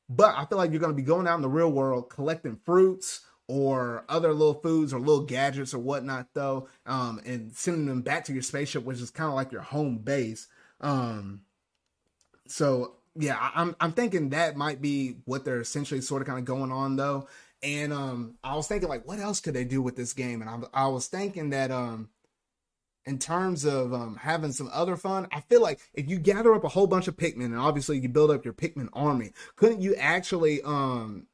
[0.08, 3.22] But I feel like you're gonna be going out in the real world collecting fruits
[3.48, 8.26] or other little foods or little gadgets or whatnot though um, and sending them back
[8.26, 10.48] to your spaceship which is kind of like your home base
[10.82, 11.42] um,
[12.46, 16.40] so yeah I, am I'm thinking that might be what they're essentially sort of kind
[16.40, 17.28] of going on though
[17.64, 20.42] and um, i was thinking like what else could they do with this game?
[20.42, 22.10] And i, I was thinking that um
[23.08, 26.66] in terms of um, having some other fun, I feel like if you gather up
[26.66, 29.96] a whole bunch of Pikmin and obviously you build up your Pikmin army, couldn't you
[29.96, 31.26] actually um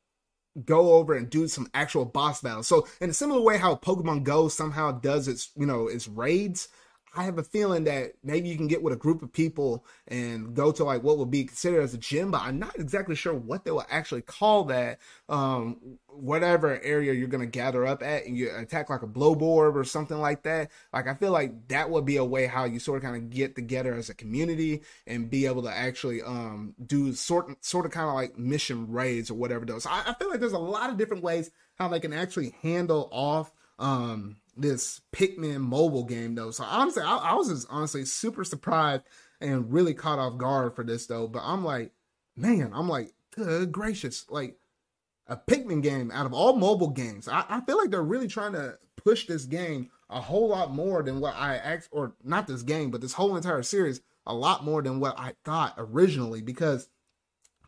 [0.65, 2.67] go over and do some actual boss battles?
[2.67, 6.67] So in a similar way how Pokemon Go somehow does its you know its raids,
[7.15, 10.55] I have a feeling that maybe you can get with a group of people and
[10.55, 13.33] go to like what would be considered as a gym, but I'm not exactly sure
[13.33, 14.99] what they will actually call that.
[15.29, 19.83] Um, whatever area you're gonna gather up at, and you attack like a Bulborb or
[19.83, 20.71] something like that.
[20.91, 23.29] Like I feel like that would be a way how you sort of kind of
[23.29, 27.91] get together as a community and be able to actually um do sort sort of
[27.91, 29.85] kind of like mission raids or whatever those.
[29.85, 33.07] I, I feel like there's a lot of different ways how they can actually handle
[33.11, 36.51] off um this Pikmin mobile game though.
[36.51, 39.03] So honestly, I, I was just honestly super surprised
[39.41, 41.27] and really caught off guard for this though.
[41.27, 41.91] But I'm like,
[42.35, 44.57] man, I'm like, good gracious, like
[45.27, 47.27] a Pikmin game out of all mobile games.
[47.27, 51.01] I, I feel like they're really trying to push this game a whole lot more
[51.01, 54.63] than what I asked, or not this game, but this whole entire series a lot
[54.63, 56.87] more than what I thought originally because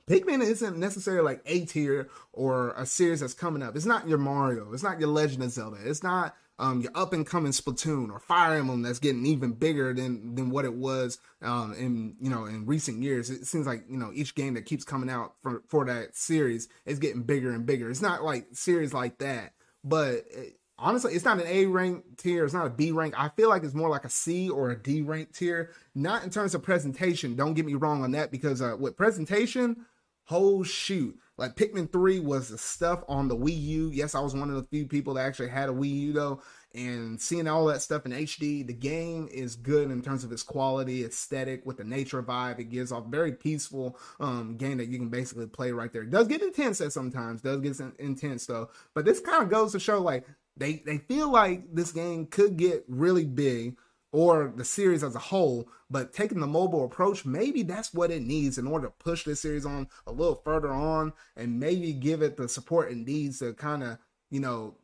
[0.07, 3.75] Pikmin isn't necessarily like A tier or a series that's coming up.
[3.75, 4.71] It's not your Mario.
[4.71, 5.77] It's not your Legend of Zelda.
[5.83, 9.93] It's not um, your up and coming Splatoon or Fire Emblem that's getting even bigger
[9.93, 13.29] than than what it was um, in you know in recent years.
[13.29, 16.69] It seems like you know each game that keeps coming out for for that series
[16.85, 17.89] is getting bigger and bigger.
[17.89, 20.25] It's not like series like that, but.
[20.29, 22.43] It, honestly, it's not an A rank tier.
[22.43, 23.13] It's not a B rank.
[23.17, 25.71] I feel like it's more like a C or a D rank tier.
[25.93, 27.35] Not in terms of presentation.
[27.35, 29.85] Don't get me wrong on that because uh, with presentation,
[30.25, 31.17] whole shoot.
[31.37, 33.91] Like Pikmin 3 was the stuff on the Wii U.
[33.93, 36.41] Yes, I was one of the few people that actually had a Wii U though.
[36.73, 40.43] And seeing all that stuff in HD, the game is good in terms of its
[40.43, 42.59] quality, aesthetic, with the nature vibe.
[42.59, 46.01] It gives off very peaceful um, game that you can basically play right there.
[46.01, 48.69] It does get intense at sometimes, does get intense though.
[48.93, 50.25] But this kind of goes to show like
[50.57, 53.77] they they feel like this game could get really big
[54.15, 58.21] or the series as a whole, but taking the mobile approach, maybe that's what it
[58.21, 62.21] needs in order to push this series on a little further on and maybe give
[62.21, 63.97] it the support it needs to kind of,
[64.31, 64.77] you know,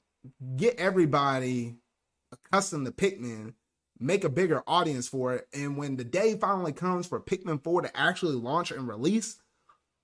[0.58, 1.78] get everybody
[2.34, 3.54] accustomed to Pikmin,
[3.98, 5.48] make a bigger audience for it.
[5.54, 9.38] And when the day finally comes for Pikmin 4 to actually launch and release,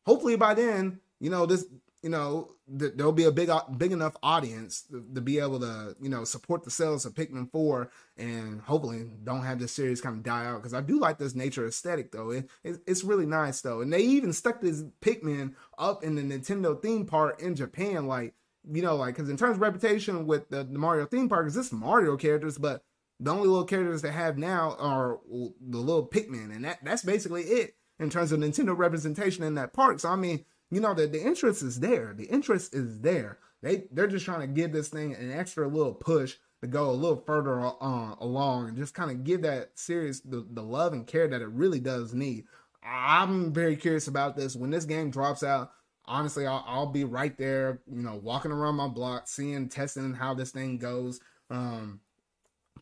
[0.06, 1.66] hopefully by then, you know, this
[2.04, 5.60] you know, th- there'll be a big, uh, big enough audience to, to, be able
[5.60, 10.00] to, you know, support the sales of Pikmin 4 and hopefully don't have this series
[10.00, 10.62] kind of die out.
[10.62, 12.32] Cause I do like this nature aesthetic though.
[12.32, 13.82] It, it, it's really nice though.
[13.82, 18.08] And they even stuck this Pikmin up in the Nintendo theme park in Japan.
[18.08, 18.36] Like,
[18.70, 21.56] you know, like, cause in terms of reputation with the, the Mario theme park, is
[21.56, 22.84] this Mario characters, but
[23.20, 26.56] the only little characters they have now are the little Pikmin.
[26.56, 30.00] And that, that's basically it in terms of Nintendo representation in that park.
[30.00, 32.14] So, I mean, you know that the interest is there.
[32.16, 33.40] The interest is there.
[33.62, 36.92] They they're just trying to give this thing an extra little push to go a
[36.92, 41.06] little further uh, along and just kind of give that series the, the love and
[41.06, 42.46] care that it really does need.
[42.84, 44.56] I'm very curious about this.
[44.56, 45.72] When this game drops out,
[46.06, 50.34] honestly, I'll, I'll be right there, you know, walking around my block, seeing, testing how
[50.34, 51.20] this thing goes.
[51.50, 52.00] Um,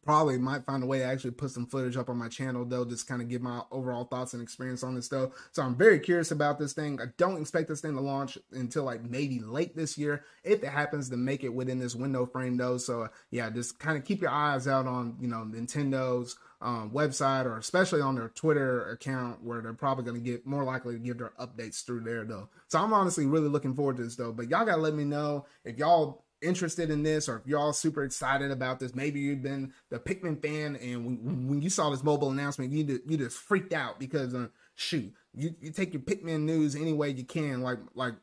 [0.05, 2.85] probably might find a way to actually put some footage up on my channel though
[2.85, 5.99] just kind of give my overall thoughts and experience on this though so i'm very
[5.99, 9.75] curious about this thing i don't expect this thing to launch until like maybe late
[9.75, 13.49] this year if it happens to make it within this window frame though so yeah
[13.49, 18.01] just kind of keep your eyes out on you know nintendo's um, website or especially
[18.01, 21.33] on their Twitter account where they're probably going to get more likely to give their
[21.39, 22.49] updates through there though.
[22.69, 24.31] So I'm honestly really looking forward to this though.
[24.31, 27.73] But y'all got to let me know if y'all interested in this or if y'all
[27.73, 31.89] super excited about this maybe you've been the pikmin fan and when, when you saw
[31.89, 36.01] this mobile announcement you, you just freaked out because uh, shoot you, you take your
[36.01, 38.13] pikmin news any way you can like like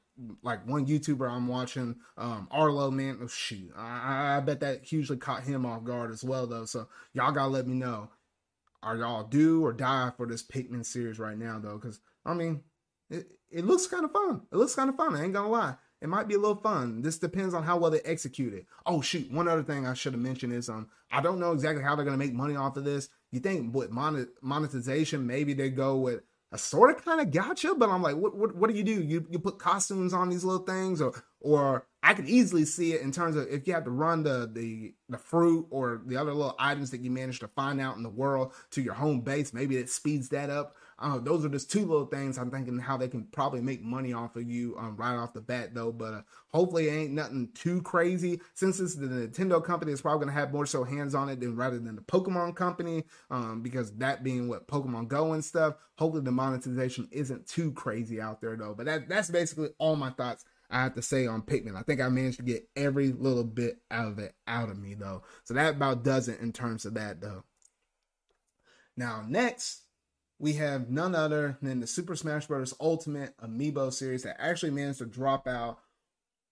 [0.42, 5.16] like one youtuber i'm watching um arlo man oh, shoot I, I bet that hugely
[5.16, 8.11] caught him off guard as well though so y'all gotta let me know.
[8.85, 11.78] Are y'all do or die for this pikmin series right now though?
[11.78, 12.62] Because i mean
[13.11, 14.42] it, it looks kind of fun.
[14.52, 17.02] It looks kind of fun i ain't gonna lie it might be a little fun.
[17.02, 18.66] This depends on how well they execute it.
[18.84, 21.84] Oh shoot, one other thing I should have mentioned is um I don't know exactly
[21.84, 23.08] how they're gonna make money off of this.
[23.30, 27.88] You think with monetization, maybe they go with a sort of kind of gacha, but
[27.88, 29.02] I'm like, what, what what do you do?
[29.02, 33.00] You you put costumes on these little things, or or I could easily see it
[33.00, 36.34] in terms of if you have to run the the the fruit or the other
[36.34, 39.54] little items that you manage to find out in the world to your home base.
[39.54, 40.76] Maybe it speeds that up.
[41.02, 44.12] Uh, those are just two little things I'm thinking how they can probably make money
[44.12, 45.90] off of you um, right off the bat, though.
[45.90, 48.40] But uh, hopefully, it ain't nothing too crazy.
[48.54, 51.56] Since it's the Nintendo company, it's probably gonna have more so hands on it than
[51.56, 55.74] rather than the Pokemon company, um, because that being what Pokemon Go and stuff.
[55.98, 58.74] Hopefully, the monetization isn't too crazy out there, though.
[58.74, 60.44] But that that's basically all my thoughts.
[60.70, 61.77] I have to say on Pikmin.
[61.77, 64.94] I think I managed to get every little bit out of it out of me
[64.94, 65.22] though.
[65.44, 67.44] So that about does it in terms of that though.
[68.96, 69.81] Now, next,
[70.42, 72.74] we have none other than the Super Smash Bros.
[72.80, 75.78] Ultimate Amiibo series that actually managed to drop out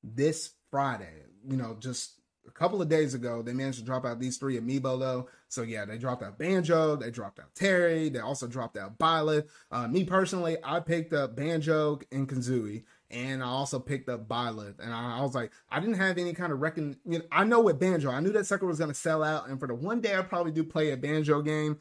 [0.05, 1.25] this Friday.
[1.45, 4.59] You know, just a couple of days ago, they managed to drop out these three
[4.61, 5.29] amiibo though.
[5.49, 9.49] So yeah, they dropped out Banjo, they dropped out Terry, they also dropped out Byleth.
[9.73, 14.79] Uh, me personally, I picked up Banjo and Kazooie, and I also picked up Byleth.
[14.79, 16.97] And I, I, was like, I didn't have any kind of reckon.
[17.05, 19.59] You know, I know with Banjo, I knew that sucker was gonna sell out, and
[19.59, 21.81] for the one day I probably do play a Banjo game.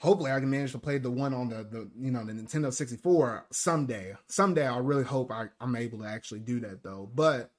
[0.00, 2.72] Hopefully, I can manage to play the one on the, the you know the Nintendo
[2.72, 4.14] 64 someday.
[4.28, 7.10] Someday, I really hope I, I'm able to actually do that though.
[7.14, 7.50] But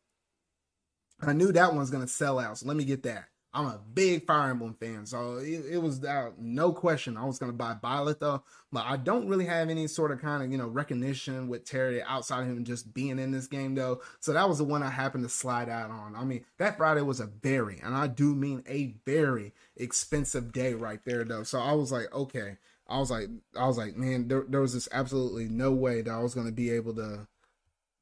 [1.21, 3.25] I knew that one's gonna sell out, so let me get that.
[3.57, 7.39] I'm a big Fire Emblem fan, so it, it was uh, no question I was
[7.39, 8.43] gonna buy Byleth though.
[8.71, 12.03] But I don't really have any sort of kind of you know recognition with Terry
[12.03, 14.01] outside of him just being in this game though.
[14.19, 16.15] So that was the one I happened to slide out on.
[16.15, 20.75] I mean that Friday was a very, and I do mean a very expensive day
[20.75, 21.41] right there though.
[21.41, 22.57] So I was like, okay.
[22.87, 23.27] I was like,
[23.57, 26.51] I was like, man, there, there was just absolutely no way that I was gonna
[26.51, 27.27] be able to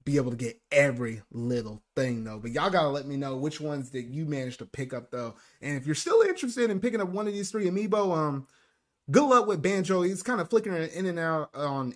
[0.05, 2.39] be able to get every little thing though.
[2.39, 5.35] But y'all gotta let me know which ones that you managed to pick up though.
[5.61, 8.47] And if you're still interested in picking up one of these three amiibo, um,
[9.09, 10.03] good luck with Banjo.
[10.03, 11.93] He's kind of flickering in and out on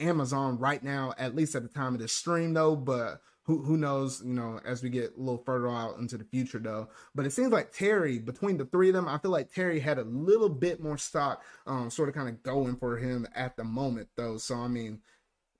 [0.00, 2.76] Amazon right now, at least at the time of this stream though.
[2.76, 6.24] But who who knows, you know, as we get a little further out into the
[6.24, 6.88] future though.
[7.14, 9.98] But it seems like Terry, between the three of them, I feel like Terry had
[9.98, 13.64] a little bit more stock, um, sort of kind of going for him at the
[13.64, 14.36] moment though.
[14.36, 15.00] So I mean,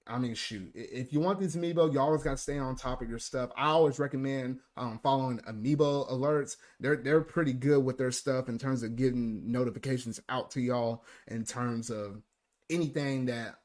[0.09, 3.03] I mean, shoot, if you want these amiibo, you always got to stay on top
[3.03, 3.51] of your stuff.
[3.57, 6.57] I always recommend um, following amiibo alerts.
[6.81, 11.05] They're they're pretty good with their stuff in terms of getting notifications out to y'all
[11.27, 12.23] in terms of
[12.71, 13.57] anything that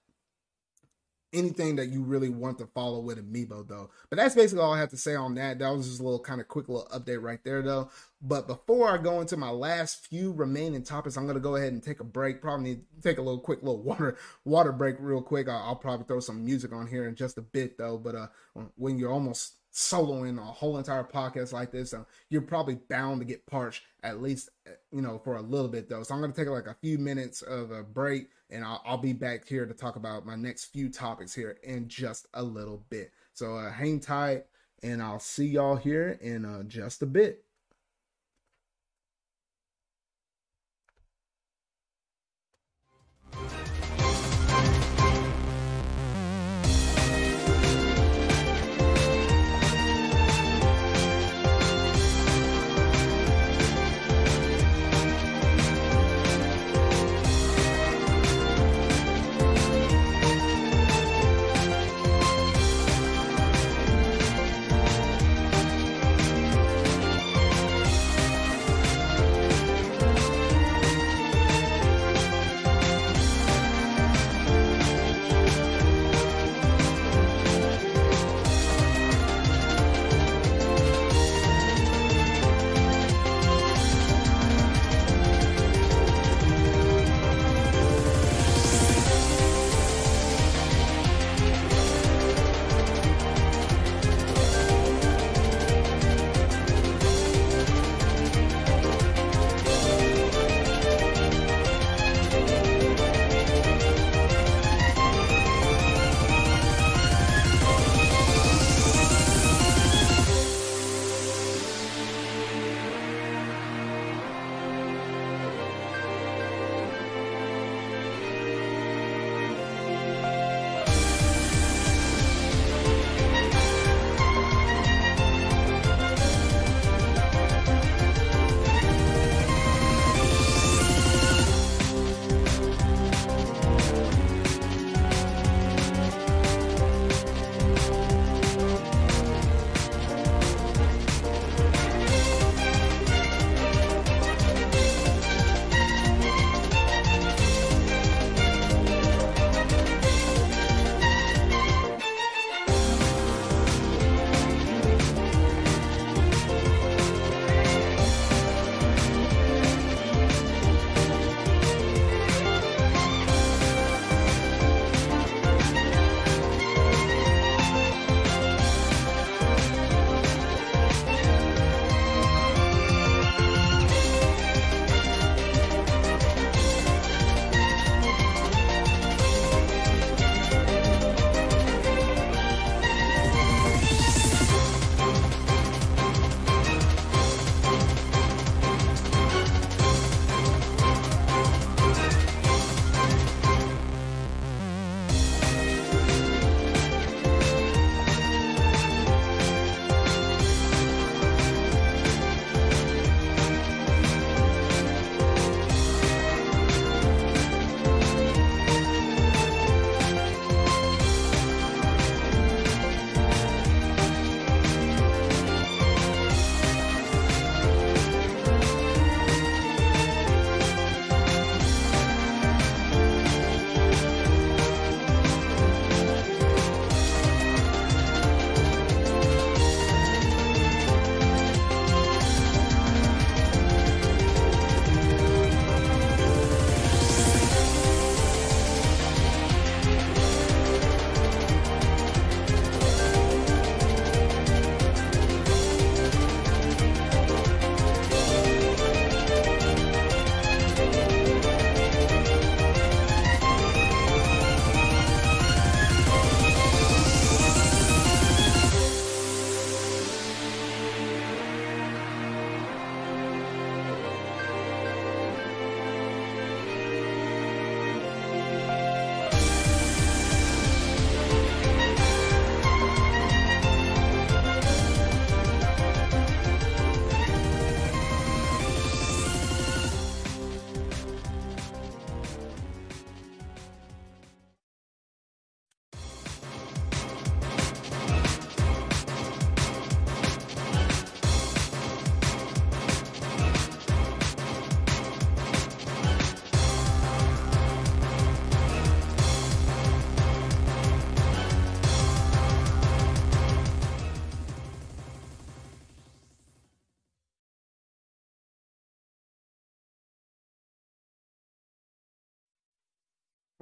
[1.34, 3.90] anything that you really want to follow with Amiibo though.
[4.10, 5.60] But that's basically all I have to say on that.
[5.60, 7.90] That was just a little kind of quick little update right there though.
[8.22, 11.84] But before I go into my last few remaining topics, I'm gonna go ahead and
[11.84, 12.42] take a break.
[12.42, 15.50] Probably need to take a little quick little water water break real quick.
[15.50, 17.98] I'll, I'll probably throw some music on here in just a bit though.
[17.98, 18.28] But uh,
[18.76, 23.26] when you're almost soloing a whole entire podcast like this, so you're probably bound to
[23.26, 24.50] get parched at least,
[24.92, 26.04] you know, for a little bit though.
[26.04, 28.98] So I'm going to take like a few minutes of a break and I'll, I'll,
[28.98, 32.86] be back here to talk about my next few topics here in just a little
[32.90, 33.12] bit.
[33.34, 34.46] So uh, hang tight
[34.84, 37.44] and I'll see y'all here in uh, just a bit.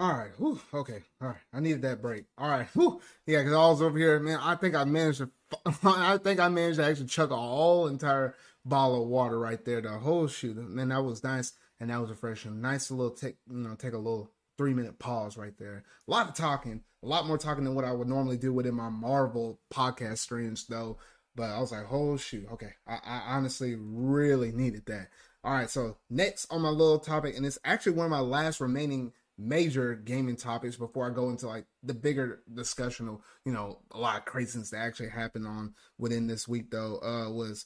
[0.02, 0.32] All right.
[0.40, 0.60] Whew.
[0.74, 1.04] Okay.
[1.22, 1.38] All right.
[1.54, 2.26] I needed that break.
[2.36, 2.66] All right.
[2.74, 3.00] Whew.
[3.28, 4.40] Yeah, because I was over here, man.
[4.42, 5.30] I think I managed to.
[5.84, 8.34] I think I managed to actually chuck a whole entire
[8.66, 9.80] bottle of water right there.
[9.80, 10.90] The whole shoot, man.
[10.90, 12.62] That was nice, and that was refreshing.
[12.62, 13.36] Nice little take.
[13.48, 15.84] You know, take a little three minute pause right there.
[16.08, 16.82] A lot of talking.
[17.04, 20.66] A lot more talking than what I would normally do within my Marvel podcast streams,
[20.66, 20.98] though.
[21.36, 22.48] But I was like, oh shoot.
[22.54, 22.74] Okay.
[22.88, 25.10] I, I honestly really needed that.
[25.44, 25.70] All right.
[25.70, 29.96] So next on my little topic, and it's actually one of my last remaining major
[29.96, 34.18] gaming topics before I go into like the bigger discussion of you know a lot
[34.18, 37.66] of craziness that actually happened on within this week though uh was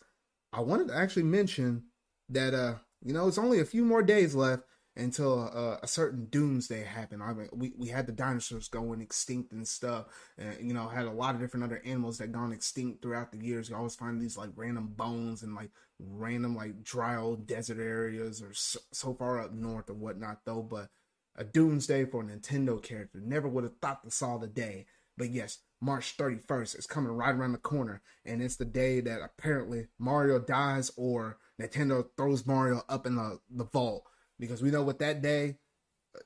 [0.53, 1.83] I wanted to actually mention
[2.29, 4.63] that uh you know it's only a few more days left
[4.97, 7.21] until uh, a certain doomsday happened.
[7.21, 10.05] I mean, we, we had the dinosaurs going extinct and stuff,
[10.37, 13.37] and you know, had a lot of different other animals that gone extinct throughout the
[13.37, 13.69] years.
[13.69, 18.41] You always find these like random bones and like random like dry old desert areas
[18.41, 20.61] or so, so far up north or whatnot, though.
[20.61, 20.87] But
[21.35, 23.19] a doomsday for a Nintendo character.
[23.21, 24.85] Never would have thought to saw the day.
[25.17, 29.21] But yes, March 31st is coming right around the corner, and it's the day that
[29.21, 34.05] apparently Mario dies or Nintendo throws Mario up in the, the vault.
[34.39, 35.57] Because we know with that day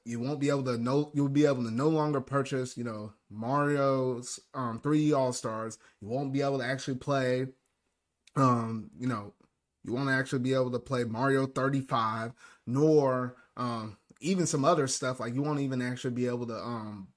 [0.06, 3.14] you won't be able to no you'll be able to no longer purchase, you know,
[3.30, 5.78] Mario's um 3D All Stars.
[6.02, 7.48] You won't be able to actually play
[8.36, 9.34] um, you know,
[9.84, 12.34] you won't actually be able to play Mario 35,
[12.66, 17.08] nor um even some other stuff like you won't even actually be able to um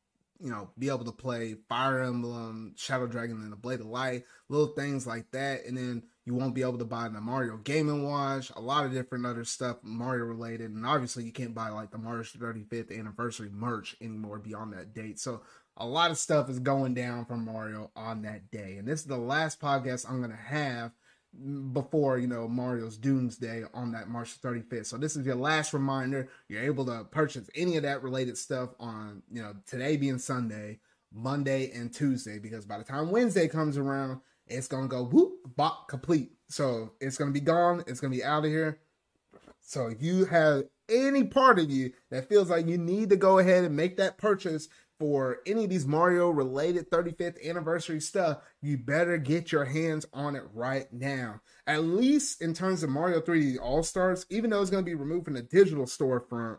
[0.42, 4.24] you know be able to play Fire Emblem, Shadow Dragon, and the Blade of Light,
[4.48, 7.88] little things like that, and then you won't be able to buy the Mario Game
[7.88, 11.68] and Watch, a lot of different other stuff Mario related, and obviously you can't buy
[11.68, 15.20] like the Mario 35th anniversary merch anymore beyond that date.
[15.20, 15.42] So
[15.76, 19.06] a lot of stuff is going down from Mario on that day, and this is
[19.06, 20.90] the last podcast I'm gonna have
[21.72, 24.86] before you know Mario's Doomsday on that March 35th.
[24.86, 26.28] So this is your last reminder.
[26.48, 30.80] You're able to purchase any of that related stuff on you know today being Sunday,
[31.12, 35.88] Monday, and Tuesday because by the time Wednesday comes around, it's gonna go whoop bot
[35.88, 36.32] complete.
[36.48, 37.82] So it's gonna be gone.
[37.86, 38.78] It's gonna be out of here.
[39.60, 43.38] So if you have any part of you that feels like you need to go
[43.38, 44.68] ahead and make that purchase
[45.02, 50.36] for any of these Mario related 35th anniversary stuff, you better get your hands on
[50.36, 51.40] it right now.
[51.66, 54.94] At least in terms of Mario 3D All Stars, even though it's going to be
[54.94, 56.58] removed from the digital storefront,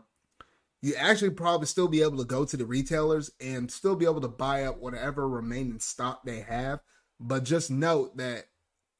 [0.82, 4.20] you actually probably still be able to go to the retailers and still be able
[4.20, 6.80] to buy up whatever remaining stock they have.
[7.18, 8.48] But just note that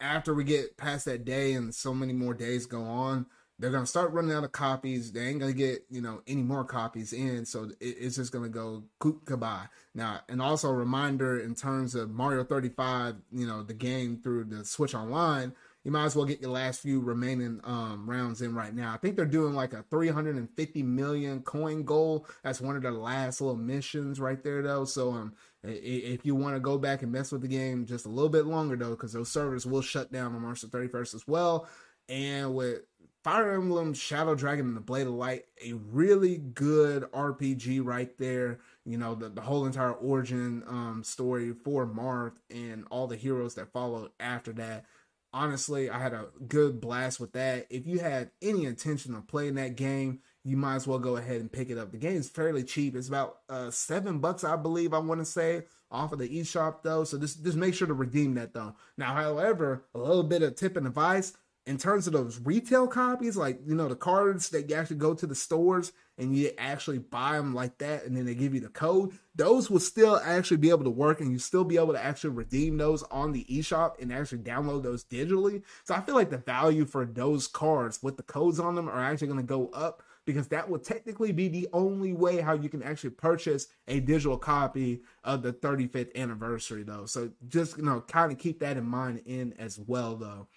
[0.01, 3.26] after we get past that day and so many more days go on,
[3.65, 5.11] they're gonna start running out of copies.
[5.11, 8.51] They ain't gonna get you know any more copies in, so it, it's just gonna
[8.51, 9.67] go goodbye.
[9.95, 14.45] Now, and also a reminder in terms of Mario 35, you know the game through
[14.45, 18.55] the Switch Online, you might as well get your last few remaining um, rounds in
[18.55, 18.93] right now.
[18.93, 22.27] I think they're doing like a 350 million coin goal.
[22.43, 24.85] That's one of the last little missions right there, though.
[24.85, 28.11] So um, if you want to go back and mess with the game just a
[28.11, 31.27] little bit longer, though, because those servers will shut down on March the 31st as
[31.27, 31.67] well.
[32.09, 32.83] And with
[33.25, 38.61] Fire Emblem Shadow Dragon and the Blade of Light, a really good RPG right there.
[38.85, 43.55] You know, the, the whole entire origin um, story for Marth and all the heroes
[43.55, 44.85] that followed after that.
[45.33, 47.66] Honestly, I had a good blast with that.
[47.70, 51.41] If you had any intention of playing that game, you might as well go ahead
[51.41, 51.93] and pick it up.
[51.93, 52.95] The game is fairly cheap.
[52.95, 56.83] It's about uh, seven bucks, I believe, I want to say, off of the eShop
[56.83, 57.05] though.
[57.05, 58.75] So just just make sure to redeem that though.
[58.99, 61.33] Now, however, a little bit of tip and advice
[61.67, 65.15] in terms of those retail copies, like you know the cards that you actually go
[65.15, 68.61] to the stores and you actually buy them like that, and then they give you
[68.61, 69.12] the code.
[69.35, 72.31] Those will still actually be able to work, and you still be able to actually
[72.31, 75.62] redeem those on the eShop and actually download those digitally.
[75.85, 79.03] So I feel like the value for those cards with the codes on them are
[79.03, 82.69] actually going to go up because that will technically be the only way how you
[82.69, 87.07] can actually purchase a digital copy of the 35th anniversary though.
[87.07, 90.49] So just you know kind of keep that in mind in as well though.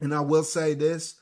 [0.00, 1.16] And I will say this,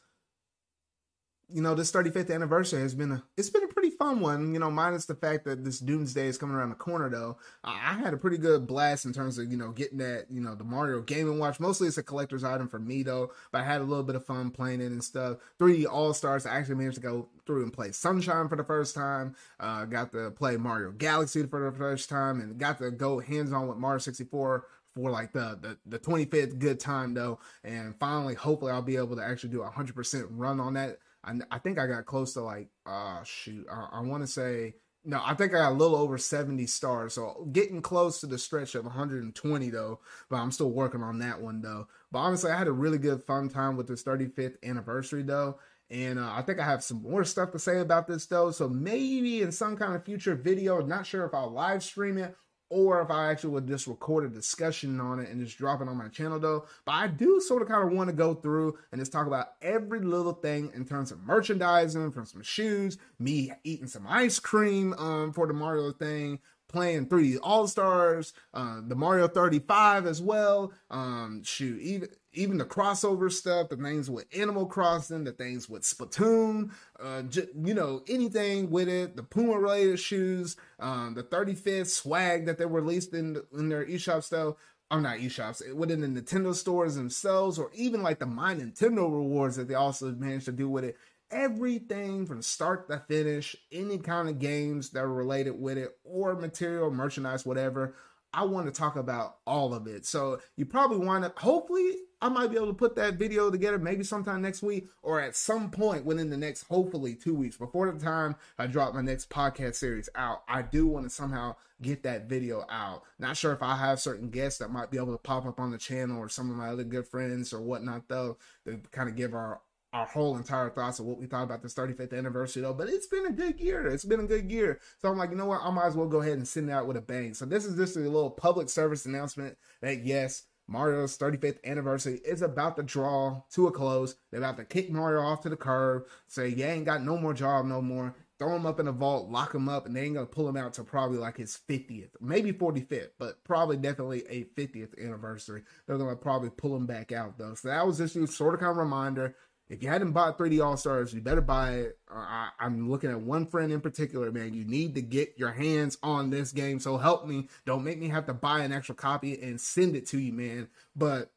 [1.49, 4.59] you know, this 35th anniversary has been a it's been a pretty fun one, you
[4.59, 7.39] know, minus the fact that this Doomsday is coming around the corner though.
[7.63, 10.57] I, had a pretty good blast in terms of, you know, getting that, you know,
[10.57, 11.61] the Mario Game and Watch.
[11.61, 14.25] Mostly it's a collector's item for me though, but I had a little bit of
[14.25, 15.37] fun playing it and stuff.
[15.61, 18.97] 3D All Stars, I actually managed to go through and play Sunshine for the first
[18.97, 19.37] time.
[19.61, 23.53] Uh got to play Mario Galaxy for the first time and got to go hands
[23.53, 24.67] on with Mario 64
[24.97, 27.39] for like the, the the 25th good time though.
[27.63, 30.99] And finally hopefully i'll be able to actually do a 100% run on that.
[31.23, 34.75] I, I think i got close to like uh shoot i, I want to say
[35.05, 37.15] no i think i got a little over 70 stars.
[37.15, 41.41] So getting close to the stretch of 120 though but i'm still working on that
[41.41, 41.87] one though.
[42.11, 45.59] But honestly i had a really good fun time with this 35th anniversary though.
[45.89, 48.51] And uh, I think I have some more stuff to say about this though.
[48.51, 52.35] So maybe in some kind of future video, not sure if I'll live stream it
[52.69, 55.89] or if I actually would just record a discussion on it and just drop it
[55.89, 56.67] on my channel though.
[56.85, 59.49] But I do sort of kind of want to go through and just talk about
[59.63, 64.95] every little thing in terms of merchandising from some shoes, me eating some ice cream
[64.95, 70.73] um, for the Mario thing, playing 3D All Stars, uh, the Mario 35 as well.
[70.91, 75.83] Um, shoot, even even the crossover stuff, the things with Animal Crossing, the things with
[75.83, 81.89] Splatoon, uh, j- you know, anything with it, the Puma related shoes, um, the 35th
[81.89, 84.57] swag that they released in in their eShop stuff.
[84.91, 89.57] I'm not eShops, within the Nintendo stores themselves, or even like the My Nintendo rewards
[89.57, 90.97] that they also managed to do with it
[91.31, 96.35] everything from start to finish, any kind of games that are related with it, or
[96.35, 97.95] material, merchandise, whatever.
[98.33, 100.05] I want to talk about all of it.
[100.05, 103.79] So you probably want to, hopefully, I might be able to put that video together
[103.79, 107.91] maybe sometime next week or at some point within the next, hopefully, two weeks before
[107.91, 110.43] the time I drop my next podcast series out.
[110.49, 113.03] I do want to somehow get that video out.
[113.19, 115.71] Not sure if I have certain guests that might be able to pop up on
[115.71, 119.17] the channel or some of my other good friends or whatnot, though, to kind of
[119.17, 119.61] give our
[119.97, 122.75] our whole entire thoughts of what we thought about this 35th anniversary though.
[122.75, 123.87] But it's been a good year.
[123.87, 124.81] It's been a good year.
[125.01, 125.63] So I'm like, you know what?
[125.63, 127.33] I might as well go ahead and send it out with a bang.
[127.33, 132.43] So this is just a little public service announcement that yes, Mario's 35th anniversary is
[132.43, 134.17] about to draw to a close.
[134.31, 137.33] They're about to kick Mario off to the curb, say, you ain't got no more
[137.33, 138.15] job no more.
[138.39, 140.59] Throw him up in a vault, lock him up, and they ain't gonna pull him
[140.59, 145.63] out to probably like his 50th, maybe 45th, but probably definitely a 50th anniversary.
[145.87, 147.55] They're gonna probably pull him back out though.
[147.55, 149.35] So that was just a sort of kind of reminder
[149.69, 151.99] if you hadn't bought 3D All Stars, you better buy it.
[152.11, 154.55] Uh, I, am looking at one friend in particular, man.
[154.55, 156.79] You need to get your hands on this game.
[156.79, 157.49] So help me.
[157.65, 160.69] Don't make me have to buy an extra copy and send it to you, man.
[160.95, 161.33] But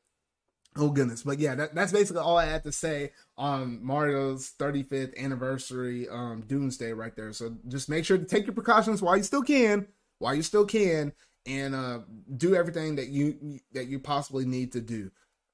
[0.78, 5.18] oh goodness, but yeah, that, that's basically all I had to say on Mario's 35th
[5.18, 7.34] anniversary um, Doomsday right there.
[7.34, 9.88] So just make sure to take your precautions while you still can,
[10.20, 11.14] while you still can,
[11.48, 12.00] and uh,
[12.38, 15.10] do everything that you that you possibly need to do.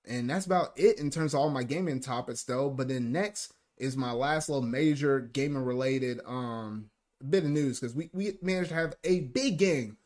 [0.07, 2.69] And that's about it in terms of all my gaming topics though.
[2.69, 6.89] But then next is my last little major gaming related um
[7.29, 9.97] bit of news because we, we managed to have a big game.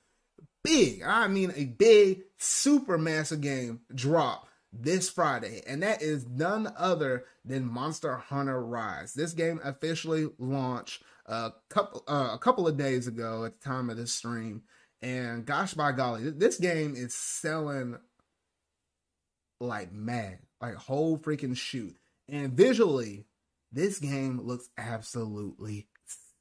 [0.63, 6.71] Big, I mean a big, super massive game drop this Friday, and that is none
[6.77, 9.13] other than Monster Hunter Rise.
[9.13, 13.89] This game officially launched a couple uh, a couple of days ago at the time
[13.89, 14.63] of this stream,
[15.01, 17.97] and gosh by golly, this game is selling
[19.59, 21.95] like mad, like whole freaking shoot.
[22.27, 23.25] And visually,
[23.71, 25.87] this game looks absolutely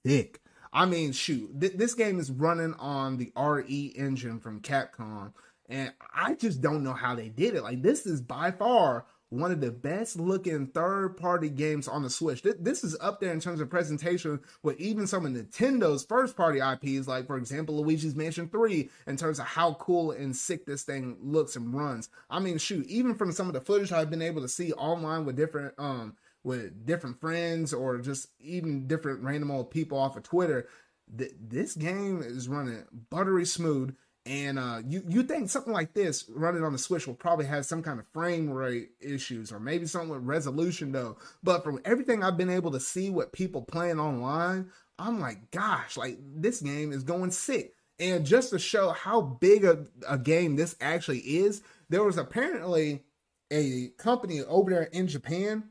[0.05, 0.41] sick.
[0.73, 5.33] I mean, shoot, th- this game is running on the RE engine from Capcom,
[5.69, 7.62] and I just don't know how they did it.
[7.62, 12.11] Like, this is by far one of the best looking third party games on the
[12.11, 12.43] Switch.
[12.43, 16.61] This is up there in terms of presentation with even some of Nintendo's first party
[16.61, 20.83] IPs, like for example, Luigi's Mansion 3, in terms of how cool and sick this
[20.83, 22.09] thing looks and runs.
[22.31, 25.26] I mean, shoot, even from some of the footage I've been able to see online
[25.26, 30.22] with different, um, with different friends or just even different random old people off of
[30.22, 30.68] Twitter,
[31.16, 33.95] th- this game is running buttery smooth
[34.29, 37.64] and uh, you you think something like this running on the Switch will probably have
[37.64, 41.16] some kind of frame rate issues or maybe something with resolution though.
[41.43, 45.97] But from everything I've been able to see what people playing online, I'm like, gosh,
[45.97, 47.74] like this game is going sick.
[47.99, 53.03] And just to show how big a, a game this actually is, there was apparently
[53.51, 55.64] a company over there in Japan.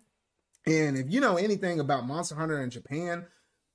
[0.66, 3.28] And if you know anything about Monster Hunter in Japan,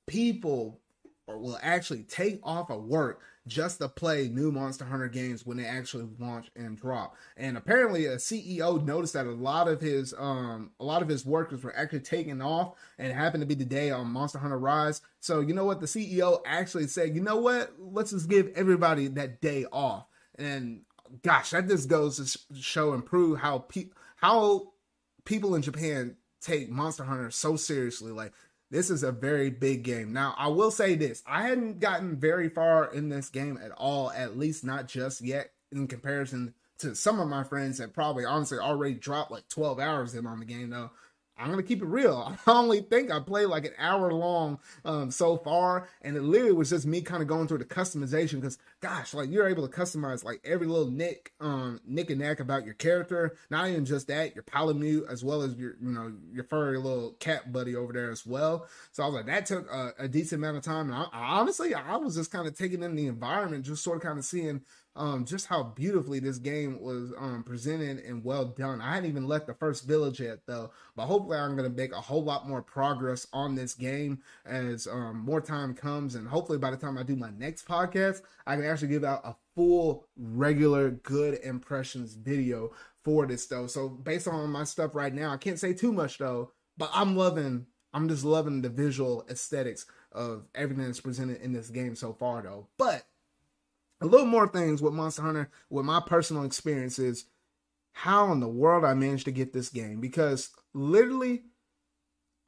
[0.09, 0.81] people
[1.29, 5.65] will actually take off of work just to play new Monster Hunter games when they
[5.65, 7.17] actually launch and drop.
[7.37, 11.27] And apparently, a CEO noticed that a lot of his um a lot of his
[11.27, 14.59] workers were actually taking off, and it happened to be the day on Monster Hunter
[14.59, 15.01] Rise.
[15.21, 15.81] So you know what?
[15.81, 17.73] The CEO actually said, you know what?
[17.79, 20.07] Let's just give everybody that day off.
[20.37, 20.83] And
[21.23, 24.73] gosh, that just goes to show and prove how pe- how
[25.25, 28.13] people in Japan take Monster Hunter so seriously.
[28.13, 28.33] Like
[28.73, 30.15] this is a very big game.
[30.15, 34.11] Now, I will say this I hadn't gotten very far in this game at all,
[34.11, 38.59] at least not just yet, in comparison to some of my friends that probably honestly
[38.59, 40.91] already dropped like 12 hours in on the game, though.
[41.43, 42.37] I'm gonna keep it real.
[42.47, 46.53] I only think I played like an hour long um, so far, and it literally
[46.53, 49.75] was just me kind of going through the customization because, gosh, like you're able to
[49.75, 53.37] customize like every little nick, um, nick and knack about your character.
[53.51, 57.13] Not even just that, your palamute as well as your, you know, your furry little
[57.19, 58.67] cat buddy over there as well.
[58.93, 60.91] So I was like, that took a, a decent amount of time.
[60.91, 63.97] And I, I, honestly, I was just kind of taking in the environment, just sort
[63.97, 64.63] of kind of seeing
[64.95, 68.81] um, just how beautifully this game was um, presented and well done.
[68.81, 72.01] I hadn't even left the first village yet though, but hopefully I'm gonna make a
[72.01, 76.71] whole lot more progress on this game as um, more time comes, and hopefully by
[76.71, 80.91] the time I do my next podcast, I can actually give out a full regular
[80.91, 82.73] good impressions video
[83.03, 83.67] for this though.
[83.67, 87.17] So based on my stuff right now, I can't say too much though, but I'm
[87.17, 92.13] loving I'm just loving the visual aesthetics of everything that's presented in this game so
[92.13, 92.69] far though.
[92.79, 93.05] But
[94.03, 97.25] a little more things with Monster Hunter, with my personal experiences,
[97.93, 101.43] how in the world I managed to get this game because literally,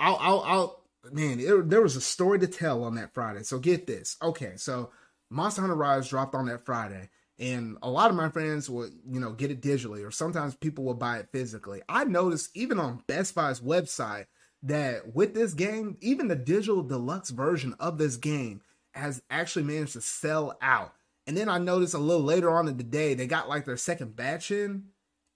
[0.01, 3.43] I'll, I'll, I'll man, it, there was a story to tell on that Friday.
[3.43, 4.17] So get this.
[4.23, 4.91] Okay, so
[5.31, 9.21] Monster Hunter Rise dropped on that Friday, and a lot of my friends would, you
[9.21, 11.83] know, get it digitally, or sometimes people will buy it physically.
[11.89, 14.27] I noticed even on Best Buy's website
[14.63, 19.95] that with this game, even the digital deluxe version of this game has actually managed
[19.95, 20.95] to sell out.
[21.27, 23.77] And then I noticed a little later on in the day, they got like their
[23.77, 24.85] second batch in,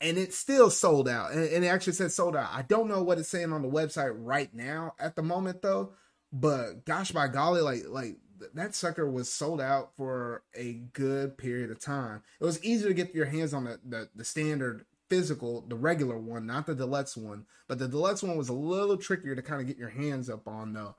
[0.00, 1.32] and it still sold out.
[1.32, 2.50] And, it actually said sold out.
[2.52, 5.92] I don't know what it's saying on the website right now at the moment though,
[6.32, 8.16] but gosh by golly, like like
[8.54, 12.22] that sucker was sold out for a good period of time.
[12.40, 16.18] It was easier to get your hands on the, the, the standard physical, the regular
[16.18, 17.46] one, not the deluxe one.
[17.66, 20.46] But the deluxe one was a little trickier to kind of get your hands up
[20.46, 20.96] on though.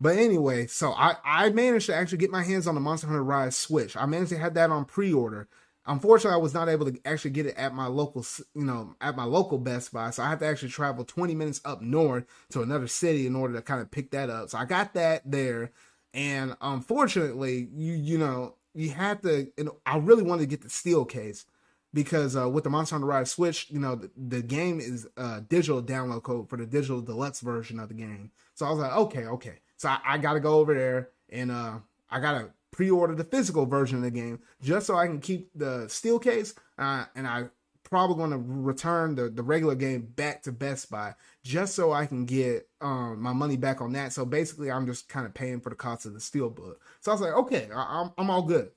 [0.00, 3.22] But anyway, so I, I managed to actually get my hands on the Monster Hunter
[3.22, 3.96] Rise Switch.
[3.96, 5.46] I managed to have that on pre-order.
[5.86, 8.24] Unfortunately, I was not able to actually get it at my local,
[8.54, 10.10] you know, at my local Best Buy.
[10.10, 13.54] So I have to actually travel 20 minutes up north to another city in order
[13.54, 14.50] to kind of pick that up.
[14.50, 15.72] So I got that there,
[16.14, 19.50] and unfortunately, you you know, you had to.
[19.58, 21.44] And I really wanted to get the steel case
[21.92, 25.40] because uh, with the Monster Hunter Rise Switch, you know, the, the game is a
[25.40, 28.30] digital download code for the digital deluxe version of the game.
[28.54, 29.58] So I was like, okay, okay.
[29.80, 31.78] So I, I got to go over there and uh,
[32.10, 35.48] I got to pre-order the physical version of the game just so I can keep
[35.54, 36.54] the steel case.
[36.78, 37.44] Uh, and I
[37.82, 41.14] probably going to return the, the regular game back to Best Buy
[41.44, 44.12] just so I can get um, my money back on that.
[44.12, 46.82] So basically, I'm just kind of paying for the cost of the steel book.
[47.00, 48.72] So I was like, okay, I, I'm, I'm all good.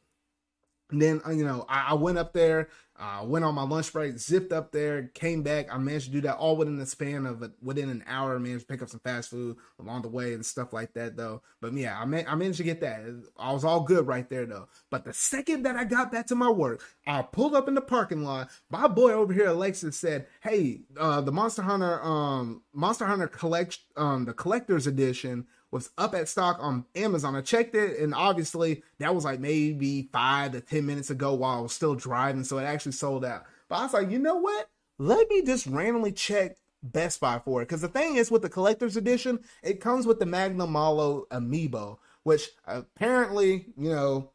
[0.89, 2.69] And then uh, you know I, I went up there,
[3.03, 5.67] uh, went on my lunch break, zipped up there, came back.
[5.69, 8.33] I managed to do that all within the span of a, within an hour.
[8.33, 11.17] I managed to pick up some fast food along the way and stuff like that
[11.17, 11.41] though.
[11.59, 13.01] But yeah, I, man, I managed to get that.
[13.37, 14.69] I was all good right there though.
[14.89, 17.81] But the second that I got back to my work, I pulled up in the
[17.81, 18.49] parking lot.
[18.69, 23.79] My boy over here, Alexis, said, "Hey, uh, the Monster Hunter, um, Monster Hunter collect,
[23.97, 27.35] um, the collector's edition." Was up at stock on Amazon.
[27.35, 31.57] I checked it, and obviously that was like maybe five to ten minutes ago while
[31.57, 33.45] I was still driving, so it actually sold out.
[33.69, 34.69] But I was like, you know what?
[34.99, 37.69] Let me just randomly check Best Buy for it.
[37.69, 42.51] Because the thing is, with the collector's edition, it comes with the Magnamalo amiibo, which
[42.67, 44.29] apparently, you know,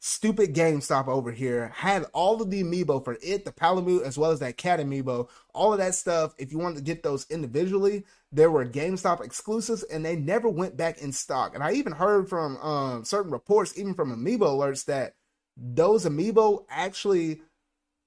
[0.00, 4.30] stupid GameStop over here had all of the amiibo for it, the Palamute, as well
[4.30, 6.34] as that cat amiibo, all of that stuff.
[6.38, 10.76] If you wanted to get those individually, there were GameStop exclusives and they never went
[10.76, 11.54] back in stock.
[11.54, 15.14] And I even heard from um, certain reports, even from amiibo alerts, that
[15.56, 17.42] those amiibo actually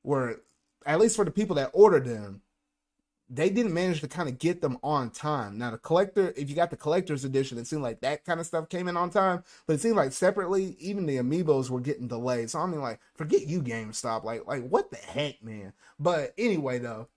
[0.04, 0.42] were,
[0.86, 2.42] at least for the people that ordered them,
[3.34, 5.58] they didn't manage to kind of get them on time.
[5.58, 8.46] Now the collector, if you got the collector's edition, it seemed like that kind of
[8.46, 12.10] stuff came in on time, but it seemed like separately, even the amiibos were getting
[12.10, 12.50] delayed.
[12.50, 14.26] So I mean, like, forget you, GameStop.
[14.26, 15.72] Like, like what the heck, man?
[15.98, 17.08] But anyway, though.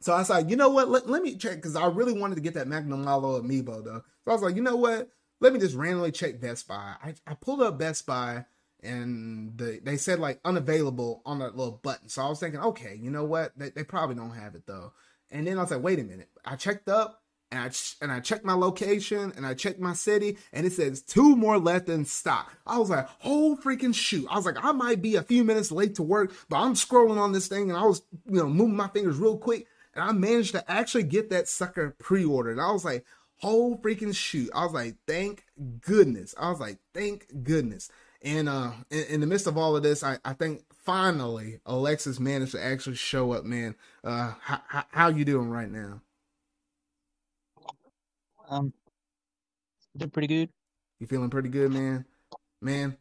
[0.00, 0.88] So I was like, you know what?
[0.88, 4.02] Let, let me check because I really wanted to get that Magnamalo amiibo though.
[4.24, 5.10] So I was like, you know what?
[5.40, 6.94] Let me just randomly check Best Buy.
[7.04, 8.46] I, I pulled up Best Buy
[8.82, 12.08] and the, they said like unavailable on that little button.
[12.08, 13.52] So I was thinking, okay, you know what?
[13.58, 14.94] They, they probably don't have it though.
[15.30, 16.28] And then I was like, wait a minute.
[16.44, 17.20] I checked up
[17.50, 17.70] and I
[18.02, 21.58] and I checked my location and I checked my city and it says two more
[21.58, 22.56] left in stock.
[22.66, 24.26] I was like, oh freaking shoot!
[24.30, 27.18] I was like, I might be a few minutes late to work, but I'm scrolling
[27.18, 30.12] on this thing and I was you know moving my fingers real quick and I
[30.12, 32.58] managed to actually get that sucker pre-ordered.
[32.58, 33.04] I was like,
[33.42, 34.50] oh freaking shoot!
[34.54, 35.44] I was like, thank
[35.80, 36.34] goodness!
[36.38, 37.90] I was like, thank goodness!
[38.22, 42.20] And uh, in, in the midst of all of this, I, I think finally Alexis
[42.20, 43.74] managed to actually show up, man.
[44.02, 46.02] Uh, how, how, how you doing right now?
[48.48, 48.72] Um,
[49.96, 50.48] doing pretty good.
[50.98, 52.04] You feeling pretty good, man?
[52.60, 52.96] Man,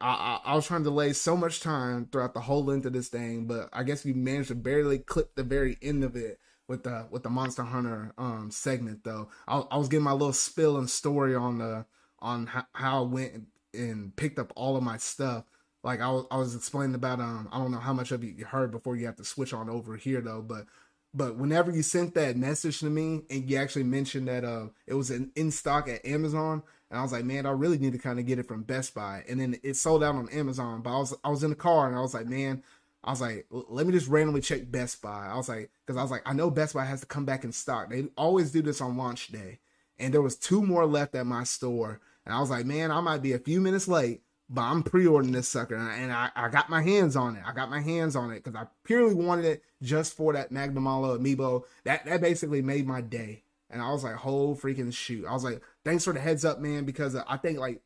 [0.00, 2.92] I, I, I was trying to delay so much time throughout the whole length of
[2.92, 6.40] this thing, but I guess we managed to barely clip the very end of it
[6.66, 9.28] with the with the Monster Hunter um segment though.
[9.46, 11.86] I, I was getting my little spill and story on the
[12.18, 15.44] on how, how I went and picked up all of my stuff.
[15.84, 18.44] Like I was, I was explaining about um I don't know how much of you
[18.44, 20.64] heard before you have to switch on over here though, but
[21.12, 24.94] but whenever you sent that message to me and you actually mentioned that uh it
[24.94, 27.98] was in, in stock at Amazon and I was like, man, I really need to
[27.98, 29.24] kind of get it from Best Buy.
[29.28, 31.86] And then it sold out on Amazon, but I was I was in the car
[31.86, 32.62] and I was like, man,
[33.04, 35.26] I was like, let me just randomly check Best Buy.
[35.26, 37.44] I was like, because I was like, I know Best Buy has to come back
[37.44, 37.90] in stock.
[37.90, 39.58] They always do this on launch day,
[39.98, 43.00] and there was two more left at my store, and I was like, man, I
[43.00, 46.68] might be a few minutes late, but I'm pre-ordering this sucker, and I, I got
[46.68, 47.42] my hands on it.
[47.46, 50.84] I got my hands on it because I purely wanted it just for that Magnum
[50.84, 51.64] amiibo.
[51.84, 55.26] That that basically made my day, and I was like, whole freaking shoot.
[55.26, 57.80] I was like, thanks for the heads up, man, because I think like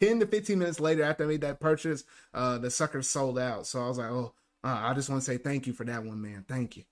[0.00, 2.04] 10 to 15 minutes later after I made that purchase,
[2.34, 3.66] uh, the sucker sold out.
[3.66, 4.34] So I was like, oh,
[4.64, 6.44] uh, I just want to say thank you for that one, man.
[6.48, 6.84] Thank you.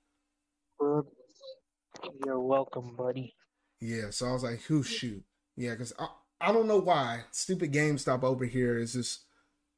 [2.24, 3.34] You're welcome, buddy.
[3.80, 5.22] Yeah, so I was like, who shoot?
[5.56, 5.92] Yeah, because
[6.40, 7.22] I, don't know why.
[7.30, 9.20] Stupid GameStop over here is just.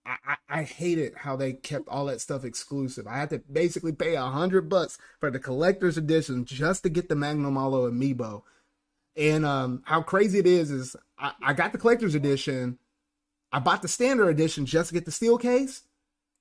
[0.05, 3.07] I, I, I hated how they kept all that stuff exclusive.
[3.07, 7.09] I had to basically pay a hundred bucks for the collector's edition just to get
[7.09, 8.43] the Magnamalo amiibo.
[9.17, 12.79] And um, how crazy it is is I, I got the collector's edition.
[13.53, 15.83] I bought the standard edition just to get the steel case.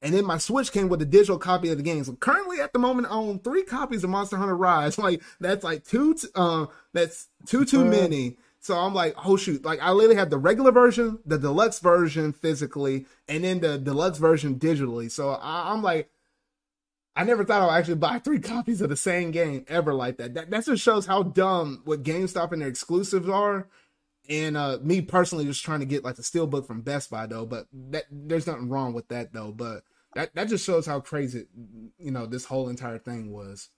[0.01, 2.03] And then my Switch came with a digital copy of the game.
[2.03, 4.97] So currently at the moment I own three copies of Monster Hunter Rise.
[5.01, 8.37] Like that's like two t- uh that's two too many.
[8.61, 9.65] So I'm like, oh shoot.
[9.65, 14.19] Like I literally had the regular version, the deluxe version physically, and then the deluxe
[14.19, 15.09] version digitally.
[15.09, 16.09] So I, am like
[17.15, 20.35] I never thought I'd actually buy three copies of the same game ever like that.
[20.35, 23.67] That that just shows how dumb what GameStop and their exclusives are.
[24.29, 27.47] And uh me personally just trying to get like the steelbook from Best Buy though,
[27.47, 29.51] but that there's nothing wrong with that though.
[29.51, 29.83] But
[30.13, 31.47] that that just shows how crazy
[31.97, 33.69] you know this whole entire thing was.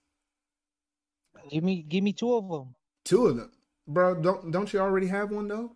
[1.50, 2.74] Give me give me two of them.
[3.04, 3.52] Two of them,
[3.86, 4.14] bro.
[4.14, 5.72] Don't don't you already have one though?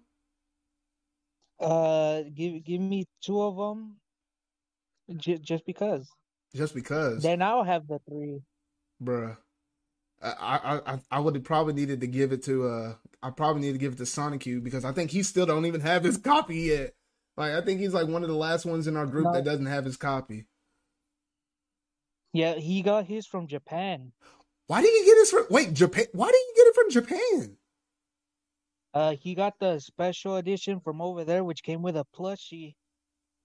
[1.61, 3.97] Uh, give give me two of them.
[5.17, 6.09] J- just because.
[6.55, 7.23] Just because.
[7.23, 8.41] Then I'll have the three.
[9.03, 9.37] Bruh.
[10.21, 13.73] I I I would have probably needed to give it to uh I probably need
[13.73, 16.57] to give it to Sonic because I think he still don't even have his copy
[16.57, 16.95] yet.
[17.37, 19.33] Like I think he's like one of the last ones in our group no.
[19.33, 20.47] that doesn't have his copy.
[22.33, 24.13] Yeah, he got his from Japan.
[24.67, 27.58] Why did he get his from wait, Japan why did he get it from Japan?
[28.95, 32.75] Uh he got the special edition from over there which came with a plushie.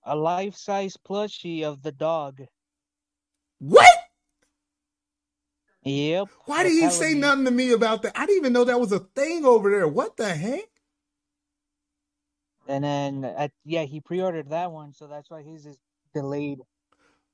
[0.05, 2.41] A life size plushie of the dog.
[3.59, 3.87] What?
[5.83, 6.29] Yep.
[6.45, 8.17] Why did he say nothing to me about that?
[8.17, 9.87] I didn't even know that was a thing over there.
[9.87, 10.69] What the heck?
[12.67, 15.77] And then, uh, yeah, he pre-ordered that one, so that's why his is
[16.13, 16.59] delayed.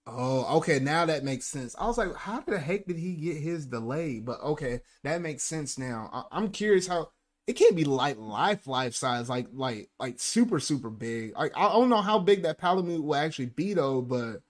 [0.07, 0.79] Oh, okay.
[0.79, 1.75] Now that makes sense.
[1.79, 4.25] I was like, how the heck did he get his delayed?
[4.25, 6.09] But okay, that makes sense now.
[6.11, 7.09] I- am curious how
[7.49, 11.35] it can't be like life life size, like like like super super big.
[11.35, 14.43] Like I don't know how big that Palamute will actually be though, but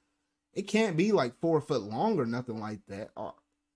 [0.54, 3.12] it can't be like four foot long or nothing like that.
[3.16, 3.32] Uh,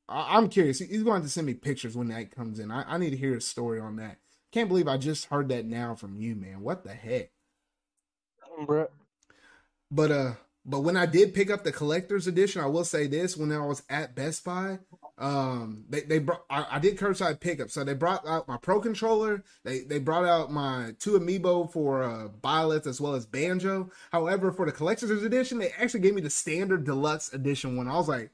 [0.10, 0.80] I- am curious.
[0.80, 2.70] He's going to send me pictures when that comes in.
[2.70, 4.18] I, I need to hear a story on that.
[4.52, 6.60] Can't believe I just heard that now from you, man.
[6.60, 7.32] What the heck?
[8.66, 8.90] Bruh.
[9.90, 10.34] But uh
[10.66, 13.66] but when I did pick up the collector's edition, I will say this: when I
[13.66, 14.80] was at Best Buy,
[15.18, 18.80] um, they they brought I, I did curbside pickup, so they brought out my Pro
[18.80, 19.44] controller.
[19.64, 23.92] They they brought out my two amiibo for uh, Byleth as well as Banjo.
[24.12, 27.88] However, for the collector's edition, they actually gave me the standard deluxe edition one.
[27.88, 28.32] I was like,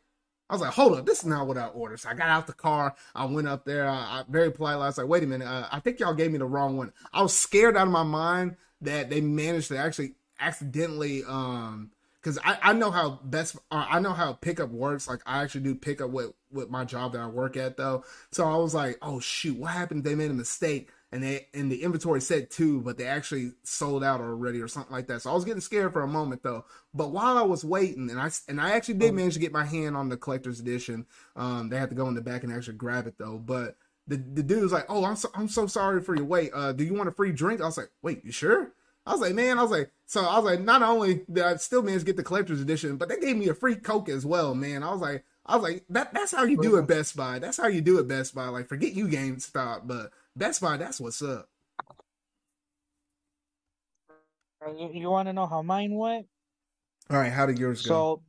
[0.50, 2.00] I was like, hold up, this is not what I ordered.
[2.00, 2.96] So I got out the car.
[3.14, 3.88] I went up there.
[3.88, 5.48] I, I very politely, I was like, wait a minute.
[5.48, 6.94] Uh, I think y'all gave me the wrong one.
[7.14, 11.92] I was scared out of my mind that they managed to actually accidentally, um,
[12.22, 15.08] because I, I know how best uh, I know how pickup works.
[15.08, 18.04] Like I actually do pickup with with my job that I work at though.
[18.32, 20.04] So I was like, oh shoot, what happened?
[20.04, 24.04] They made a mistake and they and the inventory said two, but they actually sold
[24.04, 25.22] out already or something like that.
[25.22, 26.66] So I was getting scared for a moment though.
[26.94, 29.66] But while I was waiting, and I and I actually did manage to get my
[29.66, 31.06] hand on the collector's edition.
[31.36, 33.38] Um, they had to go in the back and actually grab it though.
[33.38, 36.52] But the the dude was like, "Oh, I'm so I'm so sorry for your wait.
[36.54, 38.74] Uh, do you want a free drink?" I was like, "Wait, you sure?"
[39.10, 41.56] I was like, man, I was like, so I was like, not only did I
[41.56, 44.24] still manage to get the collector's edition, but they gave me a free Coke as
[44.24, 44.84] well, man.
[44.84, 47.40] I was like, I was like, that that's how you do it, Best Buy.
[47.40, 48.50] That's how you do it, Best Buy.
[48.50, 51.50] Like, forget you GameStop, but Best Buy, that's what's up.
[54.78, 56.28] You, you want to know how mine went?
[57.10, 57.88] All right, how did yours go?
[57.88, 58.22] So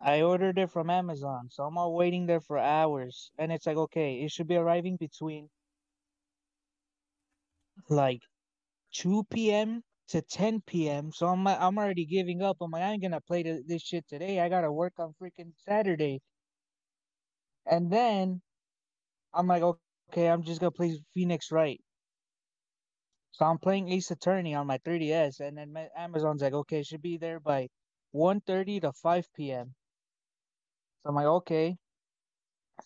[0.00, 3.76] I ordered it from Amazon, so I'm all waiting there for hours, and it's like,
[3.76, 5.50] okay, it should be arriving between
[7.90, 8.22] like
[8.94, 9.82] 2 p.m.
[10.08, 11.12] to 10 p.m.
[11.12, 12.58] So I'm I'm already giving up.
[12.62, 14.40] I'm like, I ain't gonna play this shit today.
[14.40, 16.20] I gotta work on freaking Saturday.
[17.70, 18.42] And then
[19.34, 21.80] I'm like, okay I'm just gonna play Phoenix Wright.
[23.32, 27.18] So I'm playing Ace Attorney on my 3DS, and then Amazon's like, okay, should be
[27.18, 27.68] there by
[28.14, 29.74] 1.30 to 5 p.m.
[31.02, 31.76] So I'm like, okay.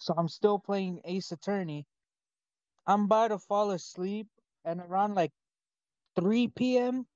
[0.00, 1.86] So I'm still playing Ace Attorney.
[2.86, 4.28] I'm about to fall asleep,
[4.64, 5.32] and around like
[6.16, 7.06] 3 p.m.,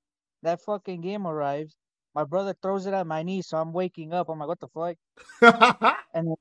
[0.43, 1.75] that fucking game arrives.
[2.15, 4.29] My brother throws it at my knee, so I'm waking up.
[4.29, 4.97] I'm like, what the fuck?
[6.13, 6.35] and then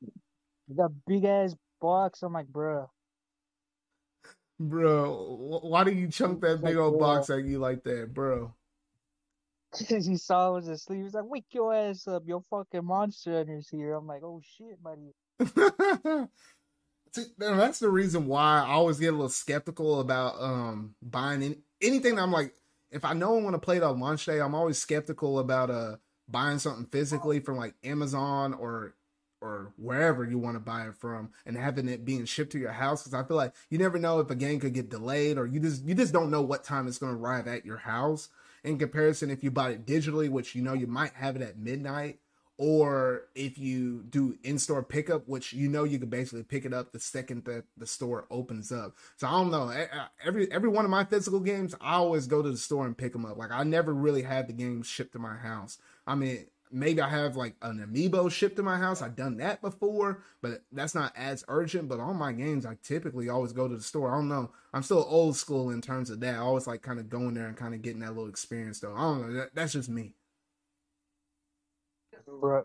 [0.69, 2.23] the big ass box.
[2.23, 2.91] I'm like, bro.
[4.61, 8.55] Bro, why do you chunk that big old box at you like that, bro?
[9.71, 11.05] Because he saw I was asleep.
[11.05, 12.25] He's like, wake your ass up.
[12.27, 13.95] Your fucking monster hunter's here.
[13.95, 15.13] I'm like, oh shit, buddy.
[17.39, 22.19] That's the reason why I always get a little skeptical about um buying any, anything.
[22.19, 22.55] I'm like,
[22.91, 25.71] if I know I want to play it on launch day, I'm always skeptical about
[25.71, 25.97] uh
[26.29, 28.95] buying something physically from like Amazon or
[29.41, 32.73] or wherever you want to buy it from and having it being shipped to your
[32.73, 35.47] house because I feel like you never know if a game could get delayed or
[35.47, 38.29] you just you just don't know what time it's going to arrive at your house.
[38.65, 41.59] In comparison, if you bought it digitally, which you know you might have it at
[41.59, 42.19] midnight,
[42.59, 46.93] or if you do in-store pickup which you know you can basically pick it up
[46.93, 50.85] the second that the store opens up so i don't know uh, every every one
[50.85, 53.53] of my physical games i always go to the store and pick them up like
[53.53, 57.37] i never really had the games shipped to my house i mean maybe I have
[57.37, 59.03] like an amiibo shipped to my house.
[59.03, 61.89] I've done that before, but that's not as urgent.
[61.89, 64.11] But all my games, I typically always go to the store.
[64.11, 64.51] I don't know.
[64.73, 66.35] I'm still old school in terms of that.
[66.35, 68.95] I always like kind of going there and kind of getting that little experience though.
[68.95, 69.33] I don't know.
[69.35, 70.15] That, that's just me.
[72.41, 72.65] Bro.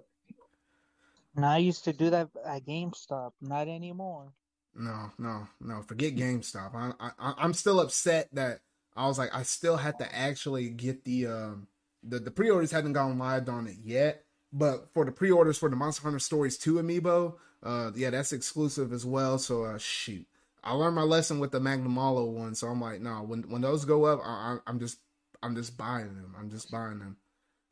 [1.36, 3.32] And I used to do that at GameStop.
[3.41, 4.34] Not anymore.
[4.76, 5.82] No, no, no.
[5.84, 6.74] Forget GameStop.
[6.76, 8.61] I, I, I'm still upset that
[8.95, 11.68] I was like, I still had to actually get the um
[12.03, 15.76] the, the pre-orders haven't gone live on it yet, but for the pre-orders for the
[15.76, 19.38] Monster Hunter Stories 2 amiibo, uh yeah, that's exclusive as well.
[19.38, 20.26] So uh shoot.
[20.64, 23.86] I learned my lesson with the Magnamalo one, so I'm like, no, when when those
[23.86, 24.99] go up, I, am just
[25.41, 26.36] I'm just buying them.
[26.39, 27.18] I'm just buying them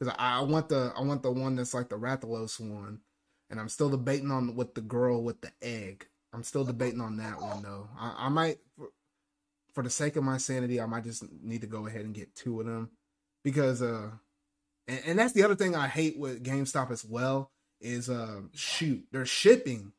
[0.02, 3.02] because I, I, want the I want the one that's like the Rathalos one,
[3.52, 6.08] and I'm still debating on with the girl with the egg.
[6.34, 7.88] I'm still debating on that one though.
[8.00, 8.88] I, I might, for,
[9.76, 12.34] for the sake of my sanity, I might just need to go ahead and get
[12.34, 12.90] two of them
[13.44, 14.10] because uh
[14.88, 19.06] and, and that's the other thing I hate with GameStop as well is uh shoot,
[19.12, 19.92] they're shipping.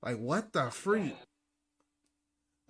[0.00, 1.16] Like what the freak?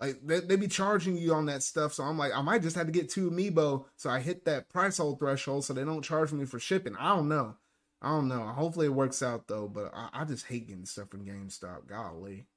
[0.01, 2.75] Like they, they be charging you on that stuff, so I'm like, I might just
[2.75, 6.01] have to get two amiibo so I hit that price hold threshold so they don't
[6.01, 6.95] charge me for shipping.
[6.97, 7.55] I don't know.
[8.01, 8.41] I don't know.
[8.47, 11.85] Hopefully it works out though, but I, I just hate getting stuff from GameStop.
[11.85, 12.47] Golly.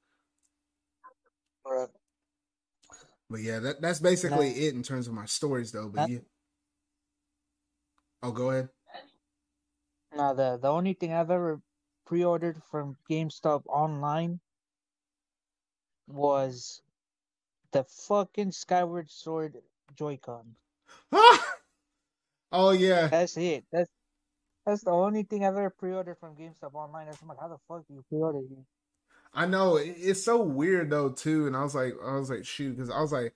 [3.29, 5.89] But yeah, that that's basically it in terms of my stories though.
[5.89, 6.19] But yeah.
[8.23, 8.71] Oh, go ahead.
[10.17, 11.61] No, the the only thing I've ever
[12.07, 14.41] pre-ordered from GameStop online
[16.07, 16.81] was
[17.75, 19.59] the fucking Skyward Sword
[19.97, 20.55] Joy-Con.
[22.53, 23.09] oh yeah.
[23.09, 23.65] That's it.
[23.71, 23.91] That's
[24.65, 27.09] that's the only thing I've ever pre-ordered from GameStop online.
[27.09, 28.65] I'm like, how the fuck do you pre-order here?
[29.35, 32.77] I know it's so weird though too, and I was like, I was like, shoot,
[32.77, 33.35] because I was like,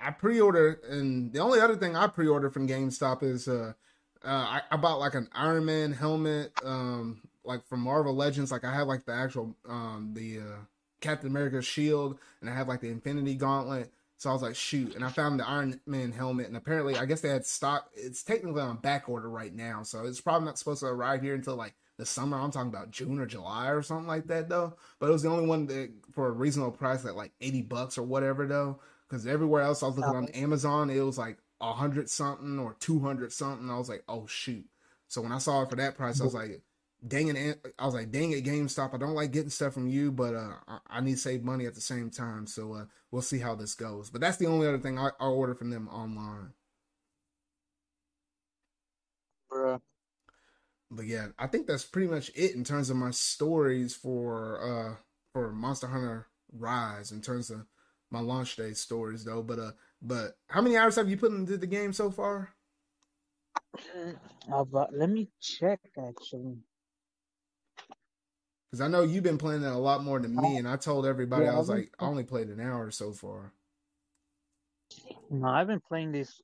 [0.00, 3.74] I pre-order, and the only other thing I pre-order from GameStop is uh,
[4.24, 8.50] uh I, I bought like an Iron Man helmet, um, like from Marvel Legends.
[8.50, 10.58] Like I have like the actual um the uh,
[11.04, 13.92] Captain America's shield, and I have like the Infinity Gauntlet.
[14.16, 17.04] So I was like, shoot, and I found the Iron Man helmet, and apparently, I
[17.04, 17.90] guess they had stock.
[17.94, 21.34] It's technically on back order right now, so it's probably not supposed to arrive here
[21.34, 22.38] until like the summer.
[22.38, 24.76] I'm talking about June or July or something like that, though.
[24.98, 27.98] But it was the only one that for a reasonable price at like 80 bucks
[27.98, 30.38] or whatever, though because everywhere else I was looking on oh.
[30.38, 33.70] Amazon, it was like a hundred something or two hundred something.
[33.70, 34.66] I was like, oh shoot.
[35.08, 36.62] So when I saw it for that price, I was like,
[37.06, 38.94] dang it, I was like, dang it, GameStop.
[38.94, 40.54] I don't like getting stuff from you, but uh,
[40.88, 42.46] I, need to save money at the same time.
[42.46, 44.10] So uh, we'll see how this goes.
[44.10, 46.52] But that's the only other thing I, I order from them online.
[49.50, 49.80] Bruh.
[50.90, 54.94] But yeah, I think that's pretty much it in terms of my stories for uh
[55.32, 57.66] for Monster Hunter Rise in terms of
[58.10, 59.42] my launch day stories though.
[59.42, 62.54] But uh, but how many hours have you put into the game so far?
[64.52, 66.58] Uh, but let me check actually.
[68.74, 71.06] Because I know you've been playing it a lot more than me, and I told
[71.06, 73.52] everybody yeah, I was like, I only played an hour so far.
[75.30, 76.42] No, I've been playing this.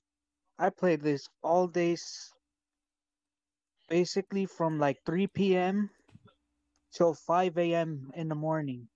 [0.56, 2.32] I played this all days,
[3.88, 5.90] basically from like 3 p.m.
[6.94, 8.12] till 5 a.m.
[8.14, 8.86] in the morning.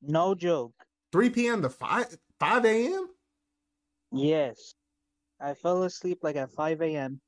[0.00, 0.72] No joke.
[1.12, 1.60] 3 p.m.
[1.60, 3.08] to 5 5 a.m.
[4.12, 4.72] Yes,
[5.38, 7.20] I fell asleep like at 5 a.m.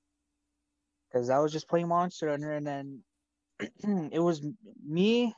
[1.13, 3.03] because I was just playing Monster Hunter, and then
[4.13, 4.43] it was
[4.87, 5.35] me,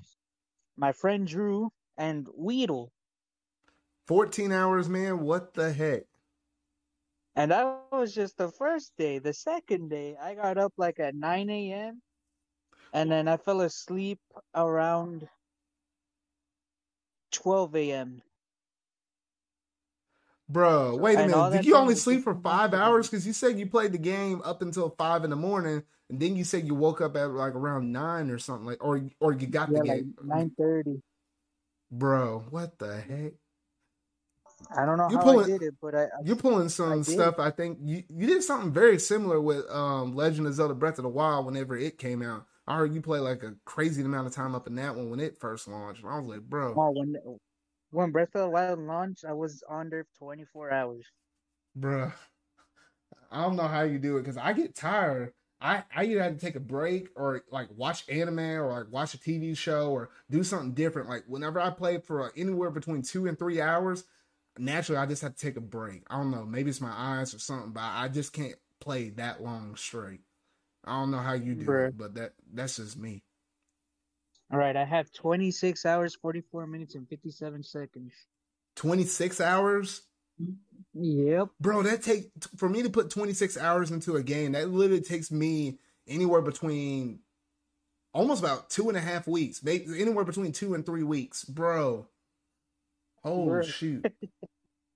[0.77, 2.93] my friend Drew, and Weedle.
[4.07, 5.21] 14 hours, man.
[5.21, 6.03] What the heck?
[7.35, 9.19] And that was just the first day.
[9.19, 12.03] The second day, I got up like at 9 a.m.
[12.93, 14.19] And then I fell asleep
[14.55, 15.27] around
[17.31, 18.23] 12 a.m.
[20.49, 21.53] Bro, wait a And minute.
[21.53, 23.09] Did you only sleep for five hours?
[23.09, 25.83] Because you said you played the game up until five in the morning,
[26.13, 29.03] and then you said you woke up at like around nine or something like, or
[29.19, 30.15] or you got Yeah, the like game.
[30.23, 31.01] nine thirty.
[31.91, 33.33] Bro, what the heck?
[34.77, 37.03] I don't know You how pulling- I did it, but I, I You're pulling some
[37.03, 37.15] did.
[37.15, 37.39] stuff.
[37.39, 41.05] I think you you did something very similar with um Legend of Zelda: Breath of
[41.05, 42.47] the Wild whenever it came out.
[42.67, 45.19] I heard you play like a crazy amount of time up in that one when
[45.21, 46.03] it first launched.
[46.03, 47.17] And I was like, bro, oh, when
[47.91, 51.05] when Breath of the Wild launched, I was on there twenty four hours.
[51.79, 52.13] Bruh.
[53.31, 55.33] I don't know how you do it because I get tired.
[55.63, 59.15] I, I either had to take a break or like watch anime or like watch
[59.15, 61.09] a TV show or do something different.
[61.09, 64.05] Like whenever I play for uh, anywhere between two and three hours,
[64.59, 66.03] naturally I just have to take a break.
[66.11, 69.41] I don't know, maybe it's my eyes or something, but I just can't play that
[69.43, 70.21] long straight.
[70.85, 71.89] I don't know how you do Bruh.
[71.89, 73.23] it, but that that's just me.
[74.53, 78.13] All right, I have twenty six hours, forty four minutes, and fifty seven seconds.
[78.75, 80.03] Twenty six hours,
[80.95, 81.49] Yep.
[81.61, 81.83] bro.
[81.83, 84.53] That take for me to put twenty six hours into a game.
[84.53, 87.21] That literally takes me anywhere between
[88.13, 92.07] almost about two and a half weeks, maybe anywhere between two and three weeks, bro.
[93.25, 93.65] Oh Bruh.
[93.65, 94.05] shoot!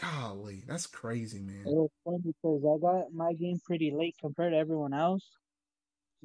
[0.00, 1.64] Golly, that's crazy, man.
[1.66, 5.28] It was funny because I got my game pretty late compared to everyone else.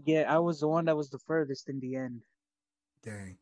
[0.06, 2.22] Yeah, I was the one that was the furthest in the end.
[3.04, 3.38] Dang.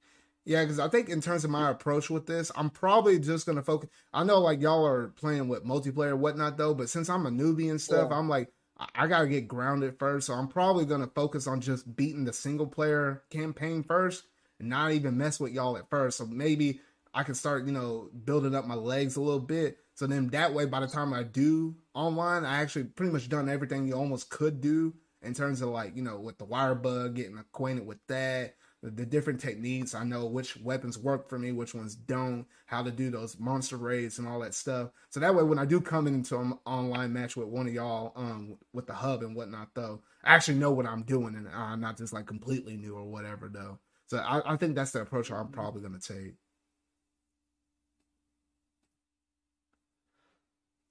[0.47, 3.61] Yeah, because I think in terms of my approach with this, I'm probably just gonna
[3.61, 3.89] focus.
[4.13, 7.29] I know like y'all are playing with multiplayer and whatnot though, but since I'm a
[7.29, 8.17] newbie and stuff, Yeah.
[8.17, 10.27] I'm like I, I gotta get grounded first.
[10.27, 14.23] So I'm probably gonna focus on just beating the single player campaign first,
[14.57, 16.17] and not even mess with y'all at first.
[16.17, 16.79] So maybe
[17.13, 19.79] I can start, you know, building up my legs a little bit.
[19.95, 23.49] So then that way, by the time I do online, I actually pretty much done
[23.49, 27.15] everything you almost could do in terms of like, you know, with the wire bug,
[27.15, 29.95] getting acquainted with that, the, different techniques.
[29.95, 33.77] I know which weapons work for me, which ones don't, how to do those monster
[33.77, 34.89] raids and all that stuff.
[35.09, 38.13] So that way, when I do come into an online match with one of y'all,
[38.15, 41.81] um, with the hub and whatnot, though, I actually know what I'm doing and I'm
[41.81, 43.79] not just like completely new or whatever, though.
[44.07, 46.35] So I, I think that's the approach I'm probably gonna take.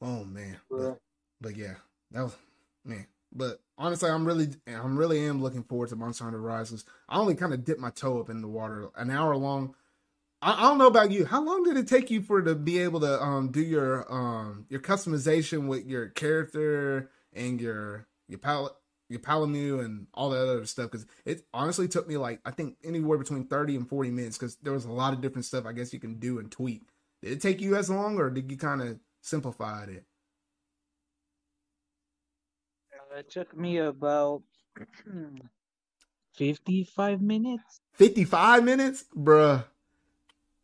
[0.00, 0.98] Oh man, but,
[1.40, 1.74] but yeah,
[2.12, 2.36] that was
[2.84, 3.06] man.
[3.36, 6.84] But honestly, I'm really, I'm really am looking forward to Monster Hunter Rises.
[7.08, 9.74] I only kind of dipped my toe up in the water, an hour long.
[10.42, 11.26] I, I don't know about you.
[11.26, 14.66] How long did it take you for to be able to um do your um
[14.68, 18.74] your customization with your character and your your palette
[19.08, 22.76] your Palamu and all that other stuff because it honestly took me like I think
[22.84, 25.72] anywhere between thirty and forty minutes because there was a lot of different stuff I
[25.72, 26.82] guess you can do and tweak.
[27.22, 30.04] Did it take you as long or did you kind of simplify it?
[32.92, 34.42] Uh, it took me about
[36.34, 37.80] 55 minutes.
[37.94, 39.64] Fifty five minutes, bruh.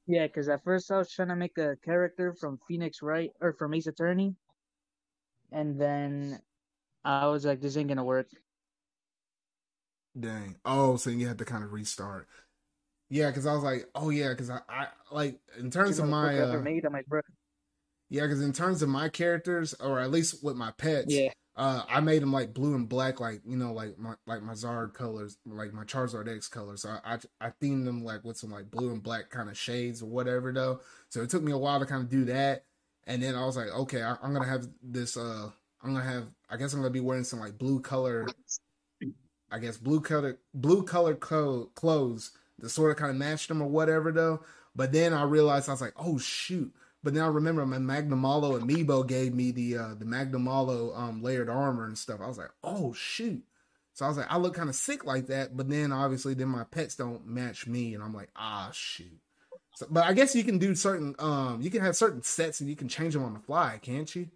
[0.06, 3.54] Yeah, because at first I was trying to make a character from Phoenix Wright or
[3.54, 4.34] from Ace Attorney.
[5.50, 6.40] And then
[7.04, 8.28] I was like, this ain't gonna work.
[10.18, 10.56] Dang.
[10.64, 12.28] Oh, so you had to kind of restart.
[13.08, 16.10] Yeah, because I was like, oh yeah, because I, I like in terms You of
[16.10, 16.84] my uh, made.
[16.84, 17.06] I'm like,
[18.10, 21.82] yeah, because in terms of my characters, or at least with my pets, yeah, uh,
[21.88, 24.94] I made them like blue and black, like you know, like my like my Zard
[24.94, 26.82] colors, like my Charizard X colors.
[26.82, 29.58] So I, I I themed them like with some like blue and black kind of
[29.58, 30.80] shades or whatever though.
[31.10, 32.64] So it took me a while to kind of do that,
[33.06, 35.16] and then I was like, okay, I, I'm gonna have this.
[35.16, 35.50] uh
[35.82, 36.28] I'm gonna have.
[36.48, 38.26] I guess I'm gonna be wearing some like blue color.
[39.50, 43.60] I guess blue color blue color co- clothes to sort of kind of match them
[43.62, 44.42] or whatever though.
[44.74, 46.72] But then I realized I was like, oh shoot.
[47.02, 51.50] But now I remember my Magnamalo amiibo gave me the uh the Magnamalo um layered
[51.50, 52.20] armor and stuff.
[52.22, 53.42] I was like, oh shoot.
[53.94, 56.48] So I was like, I look kind of sick like that, but then obviously then
[56.48, 59.18] my pets don't match me, and I'm like, ah shoot.
[59.74, 62.70] So, but I guess you can do certain um you can have certain sets and
[62.70, 64.28] you can change them on the fly, can't you?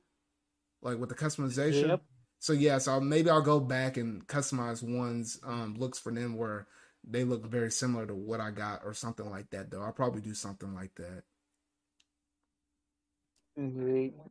[0.82, 1.88] Like with the customization.
[1.88, 2.02] Yep.
[2.38, 6.66] So yeah, so maybe I'll go back and customize one's um looks for them where
[7.08, 9.82] they look very similar to what I got or something like that though.
[9.82, 11.22] I'll probably do something like that.
[13.56, 14.30] Mhm.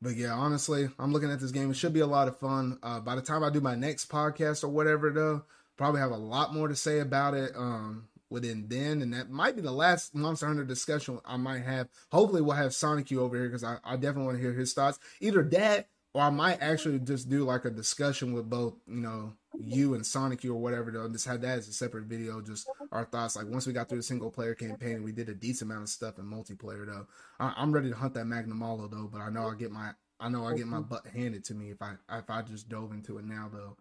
[0.00, 1.70] But yeah, honestly, I'm looking at this game.
[1.70, 2.78] It should be a lot of fun.
[2.82, 5.44] Uh, by the time I do my next podcast or whatever, though,
[5.76, 9.00] probably have a lot more to say about it um, within then.
[9.02, 11.88] And that might be the last Monster Hunter discussion I might have.
[12.12, 14.74] Hopefully, we'll have Sonic U over here because I, I definitely want to hear his
[14.74, 14.98] thoughts.
[15.20, 19.32] Either that or I might actually just do like a discussion with both, you know,
[19.58, 22.40] you and Sonic U or whatever, though, and just have that as a separate video,
[22.40, 23.36] just our thoughts.
[23.36, 25.88] Like once we got through the single player campaign, we did a decent amount of
[25.88, 27.06] stuff in multiplayer, though.
[27.38, 29.92] I, I'm ready to hunt that Magnum Magnamalo though, but I know I get my
[30.18, 32.92] I know I get my butt handed to me if I if I just dove
[32.92, 33.76] into it now though.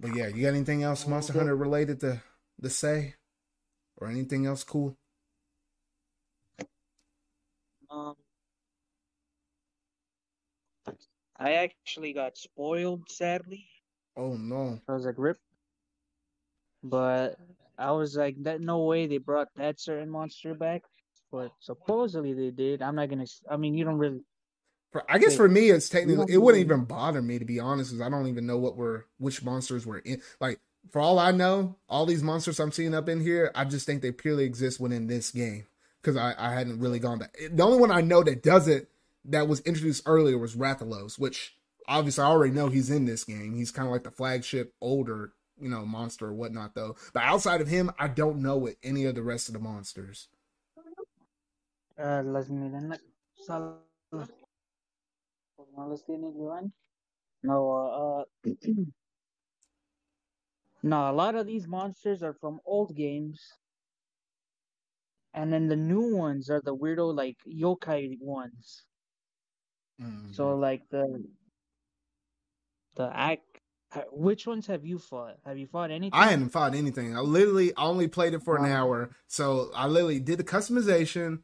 [0.00, 2.22] But yeah, you got anything else Monster Hunter related to
[2.62, 3.14] to say
[3.98, 4.96] or anything else cool?
[7.90, 8.16] Um,
[11.42, 13.66] I actually got spoiled, sadly.
[14.16, 14.80] Oh no.
[14.88, 15.38] I was like, rip.
[16.84, 17.36] But
[17.76, 20.82] I was like, that no way they brought that certain monster back.
[21.32, 22.80] But supposedly they did.
[22.80, 23.26] I'm not gonna.
[23.50, 24.20] I mean, you don't really.
[24.92, 27.90] For, I guess for me, it's technically it wouldn't even bother me to be honest,
[27.90, 30.20] because I don't even know what were which monsters were in.
[30.40, 30.60] Like
[30.90, 34.02] for all I know, all these monsters I'm seeing up in here, I just think
[34.02, 35.66] they purely exist within this game
[36.00, 37.30] because I I hadn't really gone to.
[37.50, 38.88] The only one I know that does it
[39.24, 41.54] that was introduced earlier was Rathalos, which
[41.88, 43.54] obviously I already know he's in this game.
[43.54, 45.32] He's kind of like the flagship older
[45.62, 46.96] you know monster or whatnot though.
[47.12, 50.28] But outside of him, I don't know what any of the rest of the monsters.
[51.98, 52.22] Uh,
[53.46, 53.78] sal.
[54.12, 56.02] No las.
[57.44, 58.50] No, uh,
[60.82, 61.10] no.
[61.10, 63.40] A lot of these monsters are from old games,
[65.34, 68.84] and then the new ones are the weirdo like yokai ones.
[70.00, 70.34] Mhm.
[70.34, 71.24] So like the
[72.96, 73.42] the act.
[74.10, 75.36] Which ones have you fought?
[75.44, 76.18] Have you fought anything?
[76.18, 77.14] I hadn't fought anything.
[77.14, 79.14] I literally only played it for an hour.
[79.26, 81.40] So I literally did the customization.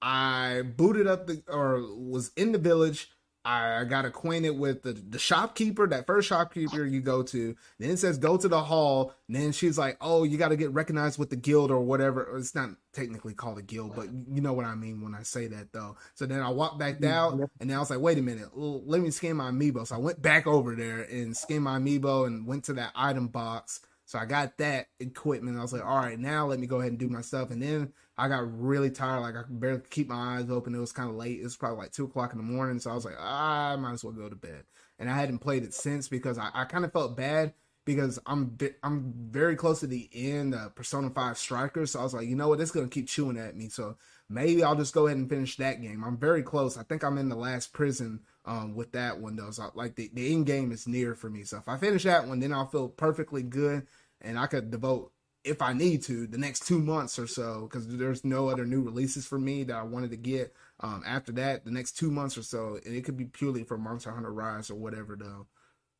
[0.00, 3.08] I booted up the or was in the village.
[3.44, 7.56] I got acquainted with the, the shopkeeper, that first shopkeeper you go to.
[7.78, 9.14] Then it says go to the hall.
[9.26, 12.36] And then she's like, oh, you got to get recognized with the guild or whatever.
[12.36, 15.48] It's not technically called a guild, but you know what I mean when I say
[15.48, 15.96] that though.
[16.14, 19.00] So then I walked back down and then I was like, wait a minute, let
[19.00, 19.86] me scan my amiibo.
[19.86, 23.28] So I went back over there and scanned my amiibo and went to that item
[23.28, 23.80] box.
[24.12, 25.56] So I got that equipment.
[25.56, 27.50] I was like, all right, now let me go ahead and do my stuff.
[27.50, 29.20] And then I got really tired.
[29.20, 30.74] Like I could barely keep my eyes open.
[30.74, 31.40] It was kind of late.
[31.40, 32.78] It was probably like two o'clock in the morning.
[32.78, 34.64] So I was like, "Ah, I might as well go to bed.
[34.98, 37.54] And I hadn't played it since because I, I kind of felt bad
[37.86, 41.92] because I'm I'm very close to the end of Persona 5 Strikers.
[41.92, 42.60] So I was like, you know what?
[42.60, 43.70] It's going to keep chewing at me.
[43.70, 43.96] So
[44.28, 46.04] maybe I'll just go ahead and finish that game.
[46.04, 46.76] I'm very close.
[46.76, 49.50] I think I'm in the last prison um, with that one, though.
[49.50, 51.44] So like the, the end game is near for me.
[51.44, 53.86] So if I finish that one, then I'll feel perfectly good
[54.22, 55.12] and I could devote
[55.44, 58.82] if I need to the next two months or so because there's no other new
[58.82, 60.54] releases for me that I wanted to get.
[60.80, 63.78] Um, after that the next two months or so and it could be purely for
[63.78, 65.46] Monster Hunter Rise or whatever though.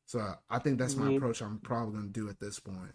[0.05, 1.17] So I think that's my Yeah.
[1.17, 2.93] approach I'm probably gonna do at this point.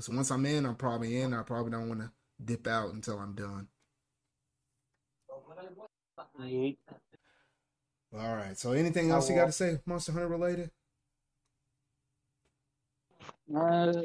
[0.00, 1.34] So once I'm in I'm probably in.
[1.34, 2.12] I probably don't want to
[2.44, 3.68] dip out until I'm done.
[8.14, 8.56] All right.
[8.58, 10.70] So anything else you got to say Monster Hunter related?
[13.54, 14.02] Uh,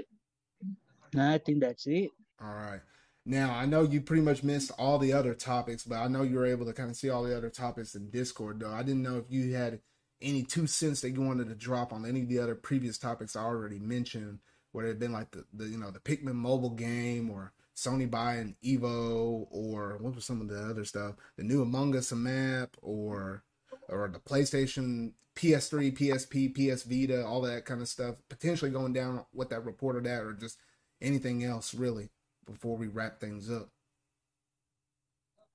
[1.13, 2.09] nah, I think that's it.
[2.41, 2.81] All right.
[3.25, 6.37] Now I know you pretty much missed all the other topics, but I know you
[6.37, 8.59] were able to kind of see all the other topics in Discord.
[8.59, 9.81] Though I didn't know if you had
[10.21, 13.35] any two cents that you wanted to drop on any of the other previous topics
[13.35, 14.39] I already mentioned,
[14.71, 18.09] whether it had been like the, the you know the Pikmin mobile game or Sony
[18.09, 22.77] buying Evo or what was some of the other stuff, the new Among Us map
[22.81, 23.43] or
[23.89, 29.25] or the PlayStation, PS3, PSP, PS Vita, all that kind of stuff, potentially going down
[29.33, 30.57] with that report or that, or just
[31.01, 32.09] anything else really
[32.45, 33.69] before we wrap things up.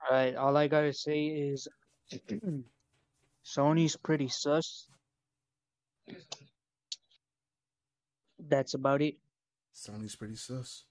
[0.02, 1.68] All right, all I gotta say is
[3.44, 4.88] Sony's pretty sus.
[8.38, 9.16] That's about it.
[9.74, 10.84] Sony's pretty sus.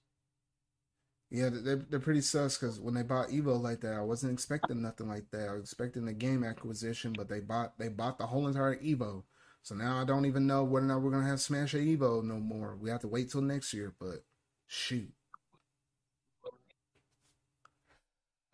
[1.30, 4.82] Yeah, they're they're pretty sus because when they bought Evo like that, I wasn't expecting
[4.82, 5.48] nothing like that.
[5.48, 9.22] I was expecting a game acquisition, but they bought they bought the whole entire Evo.
[9.62, 12.22] So now I don't even know whether or not we're gonna have Smash a Evo
[12.22, 12.76] no more.
[12.76, 14.24] We have to wait till next year, but
[14.72, 15.12] shoot.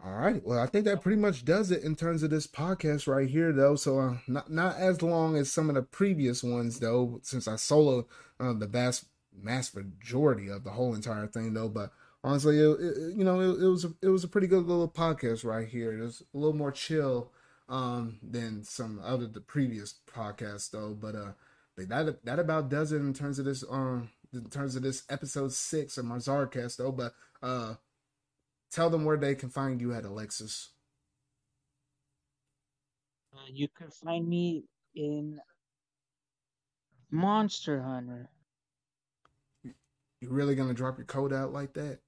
[0.05, 0.45] All right.
[0.45, 3.53] Well, I think that pretty much does it in terms of this podcast right here,
[3.53, 3.75] though.
[3.77, 7.57] So uh, not not as long as some of the previous ones, though, since I
[7.57, 8.07] solo
[8.39, 9.07] uh, the vast
[9.41, 11.69] mass majority of the whole entire thing, though.
[11.69, 11.93] But
[12.23, 14.89] honestly, it, it, you know, it, it was a, it was a pretty good little
[14.89, 15.99] podcast right here.
[15.99, 17.33] It was a little more chill
[17.69, 20.97] um, than some other the previous podcasts, though.
[21.01, 21.33] But uh,
[21.77, 25.53] that that about does it in terms of this um in terms of this episode
[25.53, 26.93] six of my Zarcast, though.
[26.93, 27.75] But uh
[28.71, 30.71] tell them where they can find you at Alexis.
[33.33, 34.65] Uh, you can find me
[34.95, 35.39] in
[37.11, 38.31] Monster Hunter.
[40.21, 42.01] You really gonna drop your code out like that?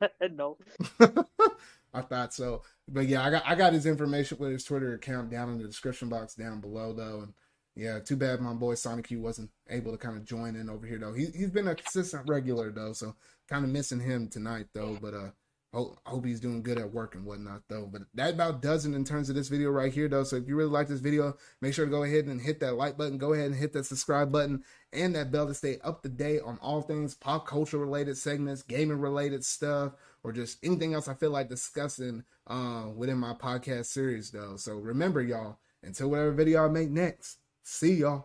[0.30, 0.56] no.
[1.94, 5.30] I thought so, but yeah, I got I got his information with his Twitter account
[5.30, 7.34] down in the description box down below though, and
[7.74, 10.86] yeah, too bad my boy Sonic Q wasn't able to kind of join in over
[10.86, 11.12] here though.
[11.12, 13.14] He he's been a consistent regular though, so
[13.48, 14.98] kind of missing him tonight though.
[15.00, 15.30] But uh,
[15.74, 17.88] Hope, hope he's doing good at work and whatnot though.
[17.90, 20.22] But that about does it in terms of this video right here though.
[20.22, 22.74] So if you really like this video, make sure to go ahead and hit that
[22.74, 23.16] like button.
[23.16, 26.42] Go ahead and hit that subscribe button and that bell to stay up to date
[26.44, 31.14] on all things pop culture related segments, gaming related stuff, or just anything else I
[31.14, 34.56] feel like discussing uh, within my podcast series though.
[34.56, 38.20] So remember y'all, until whatever video I make next, see y'all.